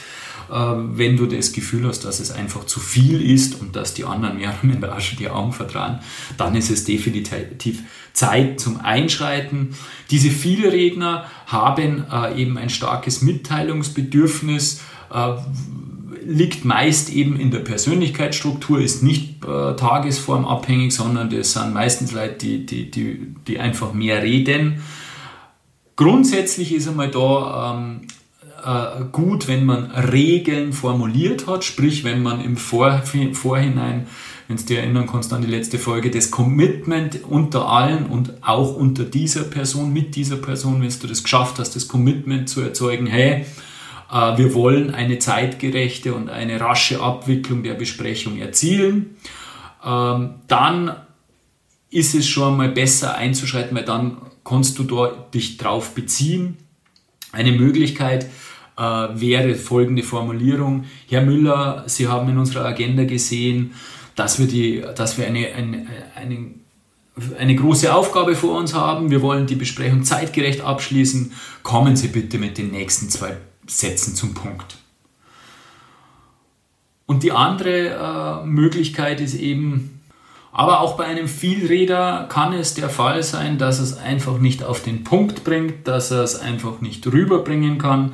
äh, 0.50 0.54
wenn 0.54 1.16
du 1.16 1.26
das 1.26 1.52
Gefühl 1.52 1.86
hast, 1.86 2.04
dass 2.04 2.20
es 2.20 2.30
einfach 2.30 2.64
zu 2.66 2.80
viel 2.80 3.22
ist 3.22 3.60
und 3.60 3.76
dass 3.76 3.94
die 3.94 4.04
anderen 4.04 4.36
mehr 4.36 4.54
oder 4.76 4.96
auch 4.96 5.00
schon 5.00 5.18
die 5.18 5.30
Augen 5.30 5.52
vertrauen, 5.52 6.00
dann 6.36 6.54
ist 6.54 6.70
es 6.70 6.84
definitiv 6.84 7.82
Zeit 8.12 8.60
zum 8.60 8.80
Einschreiten. 8.80 9.74
Diese 10.10 10.30
Vielredner 10.30 11.24
haben 11.46 12.04
äh, 12.10 12.40
eben 12.40 12.58
ein 12.58 12.70
starkes 12.70 13.22
Mitteilungsbedürfnis, 13.22 14.82
äh, 15.12 15.32
liegt 16.26 16.64
meist 16.64 17.12
eben 17.12 17.38
in 17.38 17.50
der 17.50 17.60
Persönlichkeitsstruktur, 17.60 18.80
ist 18.80 19.02
nicht 19.02 19.44
äh, 19.44 19.76
tagesformabhängig, 19.76 20.94
sondern 20.94 21.30
das 21.30 21.52
sind 21.52 21.74
meistens 21.74 22.12
Leute, 22.12 22.36
die, 22.38 22.66
die, 22.66 22.90
die, 22.90 23.34
die 23.46 23.58
einfach 23.58 23.92
mehr 23.92 24.22
reden. 24.22 24.82
Grundsätzlich 25.96 26.74
ist 26.74 26.88
einmal 26.88 27.10
da 27.10 27.74
ähm, 27.76 28.00
äh, 28.64 29.04
gut, 29.12 29.46
wenn 29.46 29.64
man 29.64 29.90
Regeln 29.90 30.72
formuliert 30.72 31.46
hat, 31.46 31.64
sprich 31.64 32.04
wenn 32.04 32.22
man 32.22 32.40
im 32.40 32.56
Vor 32.56 33.02
Vorhinein, 33.32 34.06
wenn 34.48 34.56
du 34.56 34.62
dir 34.64 34.80
erinnern 34.80 35.06
kannst 35.06 35.32
an 35.32 35.42
die 35.42 35.48
letzte 35.48 35.78
Folge, 35.78 36.10
das 36.10 36.30
Commitment 36.30 37.20
unter 37.24 37.68
allen 37.68 38.06
und 38.06 38.32
auch 38.42 38.74
unter 38.74 39.04
dieser 39.04 39.44
Person, 39.44 39.92
mit 39.92 40.16
dieser 40.16 40.36
Person, 40.36 40.82
wenn 40.82 40.88
du 40.88 41.06
das 41.06 41.22
geschafft 41.22 41.58
hast, 41.58 41.76
das 41.76 41.88
Commitment 41.88 42.48
zu 42.48 42.60
erzeugen, 42.60 43.06
hey, 43.06 43.46
wir 44.14 44.54
wollen 44.54 44.94
eine 44.94 45.18
zeitgerechte 45.18 46.14
und 46.14 46.30
eine 46.30 46.60
rasche 46.60 47.00
Abwicklung 47.00 47.64
der 47.64 47.74
Besprechung 47.74 48.38
erzielen. 48.38 49.16
Ähm, 49.84 50.36
dann 50.46 50.94
ist 51.90 52.14
es 52.14 52.26
schon 52.26 52.56
mal 52.56 52.68
besser 52.68 53.16
einzuschreiten, 53.16 53.76
weil 53.76 53.84
dann 53.84 54.18
kannst 54.44 54.78
du 54.78 55.08
dich 55.32 55.56
drauf 55.56 55.94
beziehen. 55.94 56.56
Eine 57.32 57.52
Möglichkeit 57.52 58.26
äh, 58.76 58.82
wäre 58.82 59.54
folgende 59.56 60.02
Formulierung. 60.02 60.84
Herr 61.08 61.22
Müller, 61.22 61.84
Sie 61.86 62.06
haben 62.06 62.28
in 62.28 62.38
unserer 62.38 62.66
Agenda 62.66 63.04
gesehen, 63.04 63.74
dass 64.14 64.38
wir, 64.38 64.46
die, 64.46 64.84
dass 64.94 65.18
wir 65.18 65.26
eine, 65.26 65.52
eine, 65.54 65.86
eine, 66.14 66.50
eine 67.38 67.54
große 67.56 67.92
Aufgabe 67.92 68.36
vor 68.36 68.58
uns 68.58 68.74
haben. 68.74 69.10
Wir 69.10 69.22
wollen 69.22 69.46
die 69.46 69.56
Besprechung 69.56 70.04
zeitgerecht 70.04 70.60
abschließen. 70.60 71.32
Kommen 71.62 71.96
Sie 71.96 72.08
bitte 72.08 72.38
mit 72.38 72.58
den 72.58 72.70
nächsten 72.70 73.08
zwei 73.10 73.36
Sätzen 73.66 74.14
zum 74.14 74.34
Punkt. 74.34 74.76
Und 77.06 77.22
die 77.22 77.32
andere 77.32 78.42
äh, 78.42 78.46
Möglichkeit 78.46 79.20
ist 79.20 79.34
eben, 79.34 80.00
aber 80.52 80.80
auch 80.80 80.96
bei 80.96 81.04
einem 81.04 81.28
Vielreder 81.28 82.26
kann 82.30 82.52
es 82.52 82.74
der 82.74 82.88
Fall 82.88 83.22
sein, 83.22 83.58
dass 83.58 83.78
es 83.78 83.98
einfach 83.98 84.38
nicht 84.38 84.62
auf 84.62 84.82
den 84.82 85.04
Punkt 85.04 85.44
bringt, 85.44 85.86
dass 85.86 86.10
er 86.10 86.22
es 86.22 86.36
einfach 86.36 86.80
nicht 86.80 87.06
rüberbringen 87.06 87.78
kann 87.78 88.12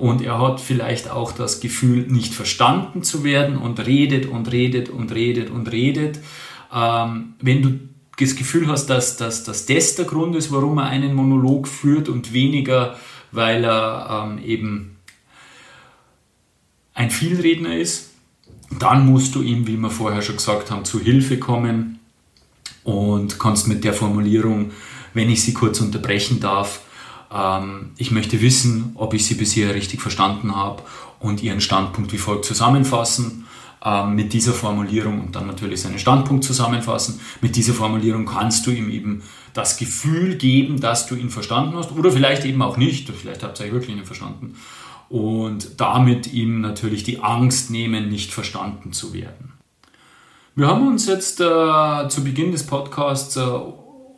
und 0.00 0.22
er 0.22 0.40
hat 0.40 0.60
vielleicht 0.60 1.10
auch 1.10 1.30
das 1.30 1.60
Gefühl, 1.60 2.06
nicht 2.06 2.32
verstanden 2.32 3.02
zu 3.02 3.22
werden 3.22 3.58
und 3.58 3.84
redet 3.86 4.24
und 4.24 4.50
redet 4.50 4.88
und 4.88 5.12
redet 5.12 5.50
und 5.50 5.70
redet. 5.70 6.20
Ähm, 6.74 7.34
wenn 7.40 7.60
du 7.60 7.78
das 8.18 8.34
Gefühl 8.34 8.66
hast, 8.68 8.86
dass, 8.86 9.18
dass, 9.18 9.44
dass 9.44 9.66
das 9.66 9.94
der 9.96 10.06
Grund 10.06 10.34
ist, 10.36 10.50
warum 10.50 10.78
er 10.78 10.86
einen 10.86 11.14
Monolog 11.14 11.68
führt 11.68 12.08
und 12.08 12.32
weniger, 12.32 12.96
weil 13.32 13.64
er 13.64 14.26
ähm, 14.28 14.38
eben 14.44 14.96
ein 16.94 17.10
Vielredner 17.10 17.76
ist, 17.76 18.10
dann 18.78 19.06
musst 19.06 19.34
du 19.34 19.42
ihm, 19.42 19.66
wie 19.66 19.76
wir 19.76 19.90
vorher 19.90 20.22
schon 20.22 20.36
gesagt 20.36 20.70
haben, 20.70 20.84
zu 20.84 21.00
Hilfe 21.00 21.38
kommen 21.38 21.98
und 22.84 23.38
kannst 23.38 23.68
mit 23.68 23.84
der 23.84 23.94
Formulierung, 23.94 24.70
wenn 25.14 25.30
ich 25.30 25.42
sie 25.42 25.52
kurz 25.52 25.80
unterbrechen 25.80 26.40
darf, 26.40 26.80
ähm, 27.32 27.90
ich 27.96 28.10
möchte 28.10 28.40
wissen, 28.40 28.92
ob 28.94 29.14
ich 29.14 29.24
sie 29.24 29.34
bisher 29.34 29.74
richtig 29.74 30.00
verstanden 30.00 30.54
habe 30.54 30.82
und 31.18 31.42
ihren 31.42 31.60
Standpunkt 31.60 32.12
wie 32.12 32.18
folgt 32.18 32.44
zusammenfassen. 32.44 33.46
Ähm, 33.82 34.14
mit 34.14 34.34
dieser 34.34 34.52
Formulierung 34.52 35.22
und 35.22 35.34
dann 35.34 35.46
natürlich 35.46 35.80
seinen 35.80 35.98
Standpunkt 35.98 36.44
zusammenfassen. 36.44 37.18
Mit 37.40 37.56
dieser 37.56 37.72
Formulierung 37.72 38.26
kannst 38.26 38.66
du 38.66 38.70
ihm 38.70 38.90
eben 38.90 39.22
das 39.52 39.76
Gefühl 39.76 40.36
geben, 40.36 40.80
dass 40.80 41.06
du 41.06 41.14
ihn 41.14 41.30
verstanden 41.30 41.76
hast 41.76 41.92
oder 41.92 42.10
vielleicht 42.10 42.44
eben 42.44 42.62
auch 42.62 42.76
nicht. 42.76 43.08
Vielleicht 43.10 43.42
habt 43.42 43.60
ihr 43.60 43.66
euch 43.66 43.72
wirklich 43.72 43.96
nicht 43.96 44.06
verstanden 44.06 44.56
und 45.10 45.80
damit 45.80 46.32
ihm 46.32 46.60
natürlich 46.60 47.02
die 47.02 47.18
Angst 47.18 47.70
nehmen, 47.70 48.08
nicht 48.08 48.32
verstanden 48.32 48.92
zu 48.92 49.12
werden. 49.12 49.52
Wir 50.54 50.68
haben 50.68 50.86
uns 50.86 51.06
jetzt 51.06 51.40
äh, 51.40 52.08
zu 52.08 52.22
Beginn 52.22 52.52
des 52.52 52.64
Podcasts 52.64 53.36
äh, 53.36 53.40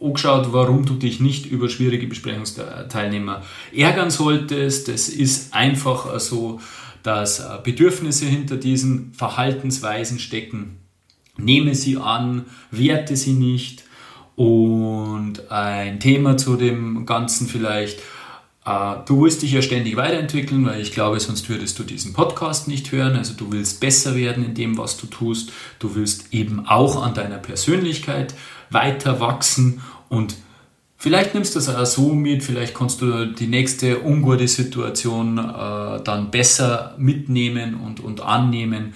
angeschaut, 0.02 0.52
warum 0.52 0.84
du 0.84 0.94
dich 0.94 1.18
nicht 1.18 1.46
über 1.46 1.70
schwierige 1.70 2.06
Besprechungsteilnehmer 2.06 3.42
ärgern 3.74 4.10
solltest. 4.10 4.88
Es 4.90 5.08
ist 5.08 5.54
einfach 5.54 6.18
so, 6.20 6.60
dass 7.02 7.40
äh, 7.40 7.58
Bedürfnisse 7.62 8.26
hinter 8.26 8.56
diesen 8.56 9.14
Verhaltensweisen 9.14 10.18
stecken. 10.18 10.78
Nehme 11.38 11.74
sie 11.74 11.96
an, 11.96 12.44
werte 12.70 13.16
sie 13.16 13.32
nicht. 13.32 13.84
Und 14.36 15.50
ein 15.50 16.00
Thema 16.00 16.36
zu 16.36 16.56
dem 16.56 17.04
Ganzen 17.06 17.46
vielleicht, 17.48 18.00
äh, 18.64 18.94
du 19.06 19.22
willst 19.22 19.42
dich 19.42 19.52
ja 19.52 19.62
ständig 19.62 19.96
weiterentwickeln, 19.96 20.64
weil 20.64 20.80
ich 20.80 20.92
glaube, 20.92 21.20
sonst 21.20 21.48
würdest 21.48 21.78
du 21.78 21.82
diesen 21.82 22.12
Podcast 22.12 22.68
nicht 22.68 22.92
hören. 22.92 23.16
Also 23.16 23.34
du 23.34 23.52
willst 23.52 23.80
besser 23.80 24.14
werden 24.14 24.44
in 24.44 24.54
dem, 24.54 24.78
was 24.78 24.96
du 24.96 25.06
tust. 25.06 25.52
Du 25.78 25.94
willst 25.94 26.32
eben 26.32 26.66
auch 26.66 27.02
an 27.02 27.14
deiner 27.14 27.38
Persönlichkeit 27.38 28.34
weiter 28.70 29.20
wachsen 29.20 29.82
und 30.08 30.36
vielleicht 30.96 31.34
nimmst 31.34 31.54
du 31.54 31.58
das 31.58 31.68
auch 31.68 31.84
so 31.84 32.14
mit, 32.14 32.42
vielleicht 32.42 32.74
kannst 32.74 33.02
du 33.02 33.26
die 33.26 33.48
nächste 33.48 34.02
ungute 34.02 34.48
Situation 34.48 35.36
äh, 35.36 36.02
dann 36.02 36.30
besser 36.30 36.94
mitnehmen 36.96 37.74
und, 37.74 38.00
und 38.00 38.20
annehmen. 38.20 38.94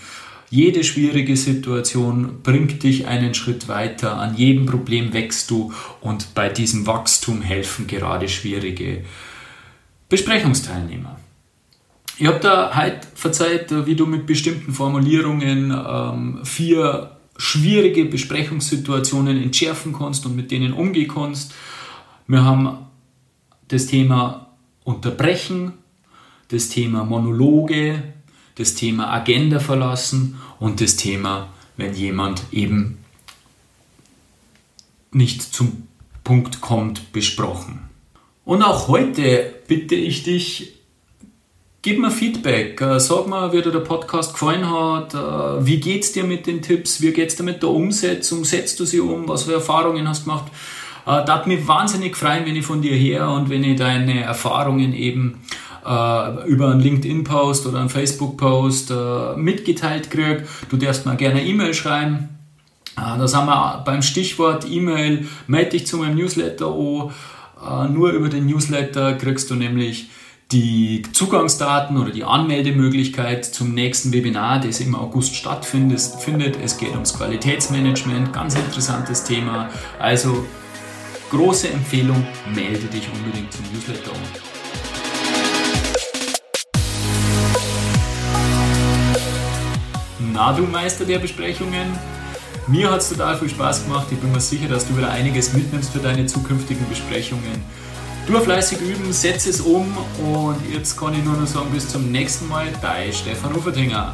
Jede 0.48 0.84
schwierige 0.84 1.36
Situation 1.36 2.40
bringt 2.42 2.82
dich 2.82 3.06
einen 3.06 3.34
Schritt 3.34 3.66
weiter, 3.66 4.18
an 4.18 4.36
jedem 4.36 4.66
Problem 4.66 5.12
wächst 5.12 5.50
du 5.50 5.72
und 6.00 6.34
bei 6.34 6.48
diesem 6.48 6.86
Wachstum 6.86 7.42
helfen 7.42 7.86
gerade 7.88 8.28
schwierige 8.28 9.04
Besprechungsteilnehmer. 10.08 11.18
Ich 12.18 12.26
habe 12.26 12.38
da 12.38 12.74
heute 12.76 13.06
verzeiht, 13.14 13.86
wie 13.86 13.96
du 13.96 14.06
mit 14.06 14.26
bestimmten 14.26 14.72
Formulierungen 14.72 15.70
ähm, 15.70 16.40
vier 16.44 17.16
schwierige 17.36 18.06
Besprechungssituationen 18.06 19.42
entschärfen 19.42 19.92
kannst 19.92 20.24
und 20.26 20.36
mit 20.36 20.50
denen 20.50 20.72
umgehen 20.72 21.10
kannst. 21.12 21.54
Wir 22.26 22.44
haben 22.44 22.86
das 23.68 23.86
Thema 23.86 24.46
Unterbrechen, 24.84 25.72
das 26.48 26.68
Thema 26.68 27.04
Monologe, 27.04 28.02
das 28.56 28.74
Thema 28.74 29.12
Agenda 29.12 29.60
verlassen 29.60 30.38
und 30.58 30.80
das 30.80 30.96
Thema, 30.96 31.48
wenn 31.76 31.94
jemand 31.94 32.42
eben 32.52 32.98
nicht 35.12 35.42
zum 35.42 35.86
Punkt 36.24 36.60
kommt, 36.60 37.12
besprochen. 37.12 37.88
Und 38.44 38.62
auch 38.62 38.88
heute 38.88 39.54
bitte 39.66 39.94
ich 39.94 40.22
dich, 40.22 40.72
gib 41.82 41.98
mir 41.98 42.10
Feedback. 42.10 42.80
Äh, 42.80 42.98
sag 42.98 43.26
mal, 43.26 43.52
wie 43.52 43.62
dir 43.62 43.70
der 43.70 43.80
Podcast 43.80 44.32
gefallen 44.32 44.68
hat. 44.70 45.14
Äh, 45.14 45.66
wie 45.66 45.78
geht 45.78 46.02
es 46.02 46.12
dir 46.12 46.24
mit 46.24 46.46
den 46.46 46.62
Tipps? 46.62 47.00
Wie 47.00 47.12
geht 47.12 47.28
es 47.28 47.36
dir 47.36 47.44
mit 47.44 47.62
der 47.62 47.70
Umsetzung? 47.70 48.44
Setzt 48.44 48.80
du 48.80 48.84
sie 48.84 49.00
um? 49.00 49.28
Was 49.28 49.44
für 49.44 49.54
Erfahrungen 49.54 50.08
hast 50.08 50.22
du 50.22 50.30
gemacht? 50.30 50.46
Äh, 51.06 51.24
da 51.24 51.34
hat 51.34 51.46
mich 51.46 51.66
wahnsinnig 51.66 52.16
freuen, 52.16 52.44
wenn 52.44 52.56
ich 52.56 52.66
von 52.66 52.82
dir 52.82 52.94
her 52.94 53.30
und 53.30 53.50
wenn 53.50 53.62
ich 53.62 53.78
deine 53.78 54.22
Erfahrungen 54.22 54.92
eben 54.94 55.42
über 55.86 56.70
einen 56.70 56.80
LinkedIn-Post 56.80 57.66
oder 57.66 57.78
einen 57.80 57.88
Facebook-Post 57.88 58.92
mitgeteilt 59.36 60.10
kriege. 60.10 60.44
Du 60.68 60.76
darfst 60.76 61.06
mir 61.06 61.16
gerne 61.16 61.44
E-Mail 61.44 61.74
schreiben. 61.74 62.28
Da 62.96 63.28
sind 63.28 63.46
wir 63.46 63.82
beim 63.84 64.02
Stichwort 64.02 64.66
E-Mail, 64.68 65.26
melde 65.46 65.70
dich 65.70 65.86
zu 65.86 65.98
meinem 65.98 66.16
Newsletter 66.16 66.66
an. 66.66 67.10
Äh, 67.66 67.88
nur 67.88 68.10
über 68.10 68.28
den 68.28 68.46
Newsletter 68.46 69.14
kriegst 69.14 69.50
du 69.50 69.54
nämlich 69.54 70.10
die 70.52 71.02
Zugangsdaten 71.12 71.96
oder 71.96 72.10
die 72.10 72.22
Anmeldemöglichkeit 72.22 73.44
zum 73.44 73.74
nächsten 73.74 74.12
Webinar, 74.12 74.60
das 74.60 74.80
im 74.80 74.94
August 74.94 75.34
stattfindet. 75.34 76.56
Es 76.62 76.78
geht 76.78 76.92
ums 76.92 77.14
Qualitätsmanagement, 77.18 78.32
ganz 78.32 78.54
interessantes 78.54 79.24
Thema. 79.24 79.68
Also 79.98 80.46
große 81.30 81.68
Empfehlung, 81.68 82.24
melde 82.54 82.86
dich 82.86 83.08
unbedingt 83.12 83.52
zum 83.52 83.64
Newsletter. 83.72 84.12
Na, 90.36 90.52
du 90.52 90.64
Meister 90.64 91.06
der 91.06 91.18
Besprechungen, 91.18 91.98
mir 92.66 92.90
hat 92.90 93.00
es 93.00 93.08
total 93.08 93.38
viel 93.38 93.48
Spaß 93.48 93.84
gemacht. 93.84 94.08
Ich 94.10 94.18
bin 94.18 94.30
mir 94.30 94.40
sicher, 94.40 94.68
dass 94.68 94.86
du 94.86 94.94
wieder 94.94 95.08
einiges 95.08 95.54
mitnimmst 95.54 95.90
für 95.90 95.98
deine 95.98 96.26
zukünftigen 96.26 96.86
Besprechungen. 96.90 97.64
Du 98.26 98.38
fleißig 98.38 98.82
üben, 98.82 99.14
setz 99.14 99.46
es 99.46 99.62
um 99.62 99.96
und 100.18 100.58
jetzt 100.70 100.94
kann 101.00 101.14
ich 101.14 101.24
nur 101.24 101.38
noch 101.38 101.46
sagen, 101.46 101.70
bis 101.72 101.88
zum 101.88 102.12
nächsten 102.12 102.48
Mal, 102.48 102.66
dein 102.82 103.14
Stefan 103.14 103.56
Ufertinger. 103.56 104.12